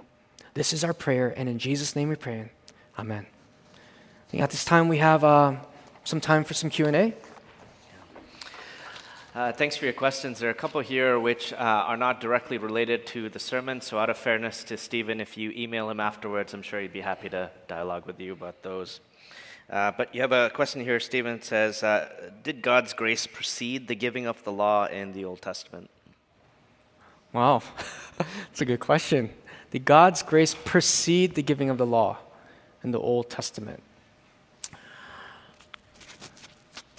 This 0.55 0.73
is 0.73 0.83
our 0.83 0.93
prayer, 0.93 1.33
and 1.37 1.49
in 1.49 1.61
Jesus' 1.61 1.95
name 1.95 2.09
we 2.09 2.17
pray. 2.17 2.51
Amen. 2.99 3.25
At 4.35 4.51
this 4.51 4.65
time, 4.65 4.89
we 4.89 4.99
have 4.99 5.23
uh, 5.23 5.57
some 6.03 6.21
time 6.21 6.43
for 6.43 6.55
some 6.55 6.69
Q&A. 6.69 7.15
Uh, 9.33 9.53
thanks 9.53 9.77
for 9.77 9.85
your 9.85 9.95
questions. 9.95 10.41
There 10.41 10.49
are 10.49 10.51
a 10.51 10.57
couple 10.57 10.81
here 10.81 11.21
which 11.21 11.53
uh, 11.53 11.57
are 11.57 11.97
not 11.97 12.21
directly 12.21 12.59
related 12.59 13.07
to 13.09 13.29
the 13.29 13.39
sermon. 13.39 13.81
So, 13.81 13.97
out 13.97 14.11
of 14.11 14.19
fairness 14.19 14.65
to 14.65 14.77
Stephen, 14.77 15.21
if 15.21 15.39
you 15.39 15.53
email 15.53 15.89
him 15.89 16.01
afterwards, 16.01 16.53
I'm 16.53 16.63
sure 16.63 16.81
he'd 16.81 16.93
be 16.93 17.01
happy 17.01 17.29
to 17.29 17.53
dialogue 17.69 18.07
with 18.07 18.19
you 18.19 18.33
about 18.33 18.65
those. 18.65 18.99
Uh, 19.71 19.93
but 19.97 20.13
you 20.13 20.21
have 20.21 20.33
a 20.33 20.51
question 20.51 20.83
here. 20.83 20.99
Stephen 20.99 21.41
says, 21.43 21.85
uh, 21.85 22.09
"Did 22.43 22.63
God's 22.63 22.93
grace 22.93 23.29
precede 23.29 23.87
the 23.87 23.95
giving 23.95 24.27
of 24.27 24.43
the 24.43 24.51
law 24.51 24.87
in 24.87 25.13
the 25.13 25.25
Old 25.25 25.43
Testament?" 25.43 25.91
Wow, 27.33 27.63
that's 28.19 28.61
a 28.61 28.65
good 28.65 28.81
question. 28.81 29.31
Did 29.71 29.85
God's 29.85 30.23
grace 30.23 30.55
precede 30.55 31.35
the 31.35 31.43
giving 31.43 31.69
of 31.69 31.79
the 31.79 31.87
law 31.87 32.19
in 32.83 32.91
the 32.91 32.99
Old 32.99 33.29
Testament? 33.29 33.83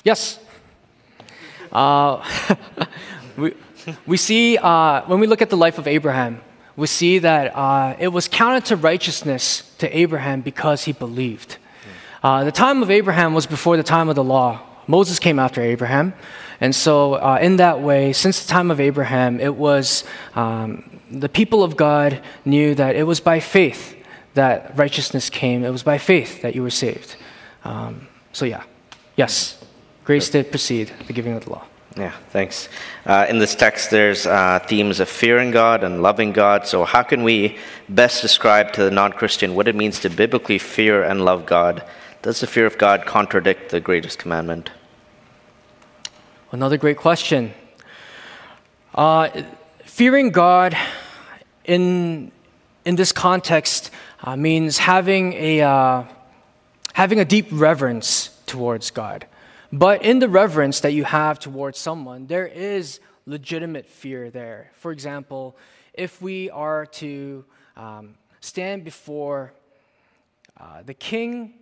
Yes. 0.03 0.39
Uh, 1.71 2.23
we, 3.37 3.53
we 4.05 4.17
see, 4.17 4.57
uh, 4.57 5.01
when 5.05 5.19
we 5.19 5.27
look 5.27 5.41
at 5.41 5.49
the 5.49 5.57
life 5.57 5.77
of 5.77 5.87
Abraham, 5.87 6.41
we 6.75 6.87
see 6.87 7.19
that 7.19 7.55
uh, 7.55 7.95
it 7.99 8.07
was 8.09 8.27
counted 8.27 8.65
to 8.65 8.75
righteousness 8.75 9.63
to 9.79 9.97
Abraham 9.97 10.41
because 10.41 10.85
he 10.85 10.93
believed. 10.93 11.57
Uh, 12.23 12.43
the 12.43 12.51
time 12.51 12.83
of 12.83 12.91
Abraham 12.91 13.33
was 13.33 13.45
before 13.45 13.77
the 13.77 13.83
time 13.83 14.09
of 14.09 14.15
the 14.15 14.23
law. 14.23 14.61
Moses 14.89 15.19
came 15.19 15.37
after 15.37 15.61
Abraham. 15.61 16.15
And 16.59 16.73
so, 16.73 17.13
uh, 17.13 17.37
in 17.39 17.57
that 17.57 17.79
way, 17.79 18.11
since 18.11 18.43
the 18.43 18.49
time 18.49 18.71
of 18.71 18.79
Abraham, 18.79 19.39
it 19.39 19.55
was 19.55 20.03
um, 20.33 20.99
the 21.11 21.29
people 21.29 21.63
of 21.63 21.77
God 21.77 22.19
knew 22.43 22.73
that 22.73 22.95
it 22.95 23.03
was 23.03 23.19
by 23.19 23.39
faith 23.39 23.95
that 24.33 24.75
righteousness 24.75 25.29
came. 25.29 25.63
It 25.63 25.69
was 25.69 25.83
by 25.83 25.99
faith 25.99 26.41
that 26.41 26.55
you 26.55 26.63
were 26.63 26.71
saved. 26.71 27.17
Um, 27.63 28.07
so, 28.33 28.45
yeah, 28.45 28.63
yes. 29.15 29.63
Grace 30.05 30.27
did 30.31 30.49
precede 30.49 30.91
the 31.05 31.13
giving 31.13 31.33
of 31.33 31.45
the 31.45 31.51
law. 31.51 31.65
Yeah, 31.95 32.13
thanks. 32.31 32.67
Uh, 33.05 33.27
in 33.29 33.37
this 33.37 33.53
text, 33.53 33.91
there's 33.91 34.25
uh, 34.25 34.57
themes 34.67 34.99
of 34.99 35.07
fearing 35.07 35.51
God 35.51 35.83
and 35.83 36.01
loving 36.01 36.31
God. 36.31 36.65
So, 36.65 36.83
how 36.83 37.03
can 37.03 37.23
we 37.23 37.59
best 37.89 38.23
describe 38.23 38.73
to 38.73 38.83
the 38.83 38.91
non 38.91 39.11
Christian 39.13 39.53
what 39.53 39.67
it 39.67 39.75
means 39.75 39.99
to 39.99 40.09
biblically 40.09 40.57
fear 40.57 41.03
and 41.03 41.23
love 41.23 41.45
God? 41.45 41.83
Does 42.23 42.39
the 42.39 42.47
fear 42.47 42.65
of 42.65 42.79
God 42.79 43.05
contradict 43.05 43.69
the 43.69 43.79
greatest 43.79 44.17
commandment? 44.17 44.71
Another 46.51 46.77
great 46.77 46.97
question. 46.97 47.53
Uh, 48.95 49.43
fearing 49.85 50.31
God 50.31 50.75
in, 51.63 52.31
in 52.85 52.95
this 52.95 53.11
context 53.11 53.91
uh, 54.23 54.35
means 54.35 54.79
having 54.79 55.33
a, 55.33 55.61
uh, 55.61 56.05
having 56.93 57.19
a 57.19 57.25
deep 57.25 57.49
reverence 57.51 58.35
towards 58.47 58.89
God. 58.89 59.27
But 59.71 60.01
in 60.01 60.17
the 60.17 60.27
reverence 60.27 60.79
that 60.79 60.93
you 60.93 61.03
have 61.03 61.37
towards 61.37 61.77
someone, 61.77 62.25
there 62.25 62.47
is 62.47 62.99
legitimate 63.27 63.85
fear 63.85 64.31
there. 64.31 64.71
For 64.73 64.91
example, 64.91 65.55
if 65.93 66.19
we 66.19 66.49
are 66.49 66.87
to 66.87 67.45
um, 67.77 68.15
stand 68.39 68.83
before 68.83 69.53
uh, 70.59 70.81
the 70.83 70.95
king, 70.95 71.53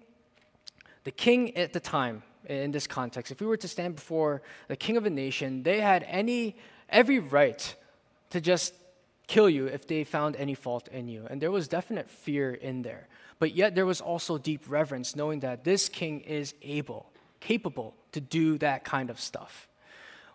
the 1.03 1.11
king 1.11 1.57
at 1.57 1.73
the 1.73 1.81
time, 1.81 2.23
in 2.47 2.71
this 2.71 2.87
context, 2.87 3.31
if 3.31 3.39
we 3.41 3.47
were 3.47 3.57
to 3.57 3.67
stand 3.67 3.95
before 3.95 4.41
the 4.67 4.75
king 4.75 4.97
of 4.97 5.05
a 5.05 5.09
nation, 5.09 5.63
they 5.63 5.79
had 5.79 6.03
any 6.07 6.55
every 6.89 7.19
right 7.19 7.75
to 8.31 8.41
just 8.41 8.73
kill 9.27 9.49
you 9.49 9.67
if 9.67 9.87
they 9.87 10.03
found 10.03 10.35
any 10.35 10.53
fault 10.53 10.87
in 10.87 11.07
you. 11.07 11.27
And 11.29 11.41
there 11.41 11.51
was 11.51 11.67
definite 11.67 12.09
fear 12.09 12.53
in 12.53 12.81
there. 12.81 13.07
But 13.39 13.53
yet 13.53 13.75
there 13.75 13.85
was 13.85 14.01
also 14.01 14.37
deep 14.37 14.63
reverence, 14.67 15.15
knowing 15.15 15.41
that 15.41 15.63
this 15.63 15.89
king 15.89 16.21
is 16.21 16.53
able 16.61 17.11
capable 17.39 17.93
to 18.11 18.19
do 18.19 18.57
that 18.57 18.83
kind 18.83 19.09
of 19.09 19.19
stuff. 19.19 19.67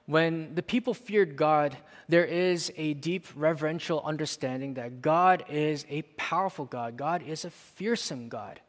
When 0.07 0.55
the 0.55 0.63
people 0.63 0.95
feared 0.95 1.37
God, 1.37 1.77
there 2.09 2.25
is 2.25 2.73
a 2.77 2.95
deep 2.95 3.27
reverential 3.35 4.03
understanding 4.05 4.75
that 4.75 5.01
God 5.01 5.45
is 5.49 5.87
a 5.89 6.03
powerful 6.17 6.65
God, 6.65 6.97
God 6.97 7.23
is 7.23 7.45
a 7.45 7.51
fearsome 7.51 8.29
God. 8.29 8.61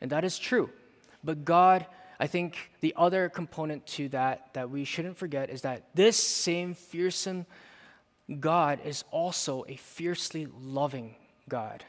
And 0.00 0.10
that 0.10 0.24
is 0.24 0.38
true. 0.38 0.70
But 1.22 1.44
God, 1.44 1.86
I 2.20 2.26
think 2.26 2.70
the 2.80 2.92
other 2.98 3.30
component 3.30 3.86
to 3.96 4.10
that 4.10 4.52
that 4.52 4.68
we 4.68 4.84
shouldn't 4.84 5.16
forget 5.16 5.48
is 5.48 5.62
that 5.62 5.84
this 5.94 6.18
same 6.18 6.74
fearsome 6.74 7.46
God 8.38 8.78
is 8.84 9.04
also 9.10 9.64
a 9.68 9.76
fiercely 9.76 10.46
loving 10.62 11.16
God 11.48 11.82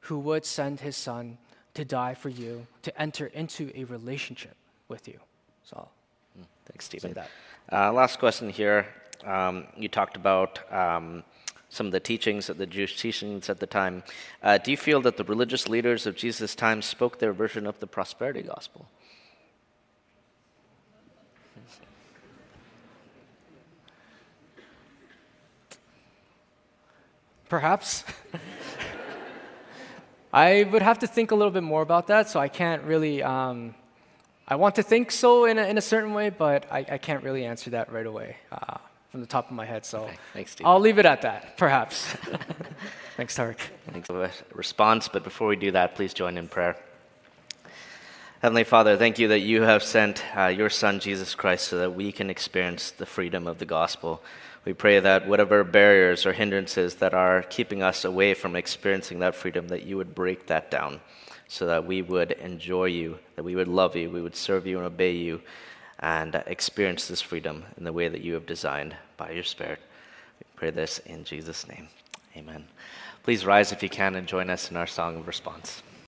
who 0.00 0.18
would 0.18 0.44
send 0.44 0.80
his 0.80 0.96
son 0.96 1.38
to 1.74 1.84
die 1.84 2.14
for 2.14 2.28
you, 2.28 2.66
to 2.82 3.00
enter 3.00 3.26
into 3.26 3.70
a 3.74 3.84
relationship 3.84 4.56
with 4.88 5.08
you. 5.08 5.18
So, 5.62 5.88
hmm, 6.36 6.42
thanks, 6.66 6.84
Stephen. 6.86 7.12
That. 7.14 7.30
Uh, 7.72 7.92
last 7.92 8.18
question 8.18 8.50
here. 8.50 8.86
Um, 9.24 9.66
you 9.76 9.88
talked 9.88 10.16
about 10.16 10.60
um, 10.72 11.22
some 11.70 11.86
of 11.86 11.92
the 11.92 12.00
teachings, 12.00 12.50
of 12.50 12.58
the 12.58 12.66
Jewish 12.66 13.00
teachings 13.00 13.48
at 13.48 13.60
the 13.60 13.66
time. 13.66 14.02
Uh, 14.42 14.58
do 14.58 14.70
you 14.70 14.76
feel 14.76 15.00
that 15.02 15.16
the 15.16 15.24
religious 15.24 15.68
leaders 15.68 16.06
of 16.06 16.16
Jesus' 16.16 16.54
time 16.54 16.82
spoke 16.82 17.18
their 17.18 17.32
version 17.32 17.66
of 17.66 17.78
the 17.80 17.86
prosperity 17.86 18.42
gospel? 18.42 18.86
Perhaps. 27.48 28.04
I 30.32 30.64
would 30.64 30.82
have 30.82 30.98
to 31.00 31.06
think 31.06 31.30
a 31.30 31.34
little 31.34 31.52
bit 31.52 31.62
more 31.62 31.82
about 31.82 32.08
that, 32.08 32.28
so 32.28 32.40
I 32.40 32.48
can't 32.48 32.82
really 32.82 33.22
um, 33.22 33.74
I 34.48 34.54
want 34.54 34.76
to 34.76 34.82
think 34.84 35.10
so 35.10 35.44
in 35.44 35.58
a, 35.58 35.64
in 35.64 35.76
a 35.76 35.80
certain 35.80 36.14
way, 36.14 36.30
but 36.30 36.66
I, 36.70 36.86
I 36.88 36.98
can't 36.98 37.24
really 37.24 37.44
answer 37.44 37.70
that 37.70 37.92
right 37.92 38.06
away 38.06 38.36
uh, 38.52 38.78
from 39.10 39.20
the 39.20 39.26
top 39.26 39.50
of 39.50 39.56
my 39.56 39.64
head. 39.64 39.84
So 39.84 40.04
okay. 40.04 40.16
Thanks, 40.34 40.56
I'll 40.64 40.78
leave 40.78 41.00
it 41.00 41.06
at 41.06 41.22
that, 41.22 41.56
perhaps. 41.56 42.06
Thanks, 43.16 43.36
Tarek. 43.36 43.58
Thanks 43.90 44.06
for 44.06 44.12
the 44.12 44.30
response. 44.54 45.08
But 45.08 45.24
before 45.24 45.48
we 45.48 45.56
do 45.56 45.72
that, 45.72 45.96
please 45.96 46.14
join 46.14 46.38
in 46.38 46.46
prayer. 46.46 46.76
Heavenly 48.40 48.64
Father, 48.64 48.96
thank 48.96 49.18
you 49.18 49.28
that 49.28 49.40
you 49.40 49.62
have 49.62 49.82
sent 49.82 50.22
uh, 50.36 50.46
your 50.46 50.70
Son, 50.70 51.00
Jesus 51.00 51.34
Christ, 51.34 51.66
so 51.66 51.78
that 51.78 51.94
we 51.94 52.12
can 52.12 52.30
experience 52.30 52.92
the 52.92 53.06
freedom 53.06 53.48
of 53.48 53.58
the 53.58 53.64
gospel. 53.64 54.22
We 54.66 54.74
pray 54.74 54.98
that 54.98 55.28
whatever 55.28 55.62
barriers 55.62 56.26
or 56.26 56.32
hindrances 56.32 56.96
that 56.96 57.14
are 57.14 57.42
keeping 57.42 57.84
us 57.84 58.04
away 58.04 58.34
from 58.34 58.56
experiencing 58.56 59.20
that 59.20 59.36
freedom, 59.36 59.68
that 59.68 59.84
you 59.84 59.96
would 59.96 60.12
break 60.12 60.48
that 60.48 60.72
down 60.72 61.00
so 61.46 61.66
that 61.66 61.86
we 61.86 62.02
would 62.02 62.32
enjoy 62.32 62.86
you, 62.86 63.20
that 63.36 63.44
we 63.44 63.54
would 63.54 63.68
love 63.68 63.94
you, 63.94 64.10
we 64.10 64.20
would 64.20 64.34
serve 64.34 64.66
you 64.66 64.78
and 64.78 64.86
obey 64.86 65.12
you, 65.12 65.40
and 66.00 66.34
experience 66.46 67.06
this 67.06 67.20
freedom 67.20 67.64
in 67.78 67.84
the 67.84 67.92
way 67.92 68.08
that 68.08 68.22
you 68.22 68.34
have 68.34 68.44
designed 68.44 68.96
by 69.16 69.30
your 69.30 69.44
Spirit. 69.44 69.78
We 70.40 70.46
pray 70.56 70.70
this 70.70 70.98
in 70.98 71.22
Jesus' 71.22 71.68
name. 71.68 71.86
Amen. 72.36 72.66
Please 73.22 73.46
rise 73.46 73.70
if 73.70 73.84
you 73.84 73.88
can 73.88 74.16
and 74.16 74.26
join 74.26 74.50
us 74.50 74.68
in 74.68 74.76
our 74.76 74.88
song 74.88 75.16
of 75.16 75.28
response. 75.28 75.80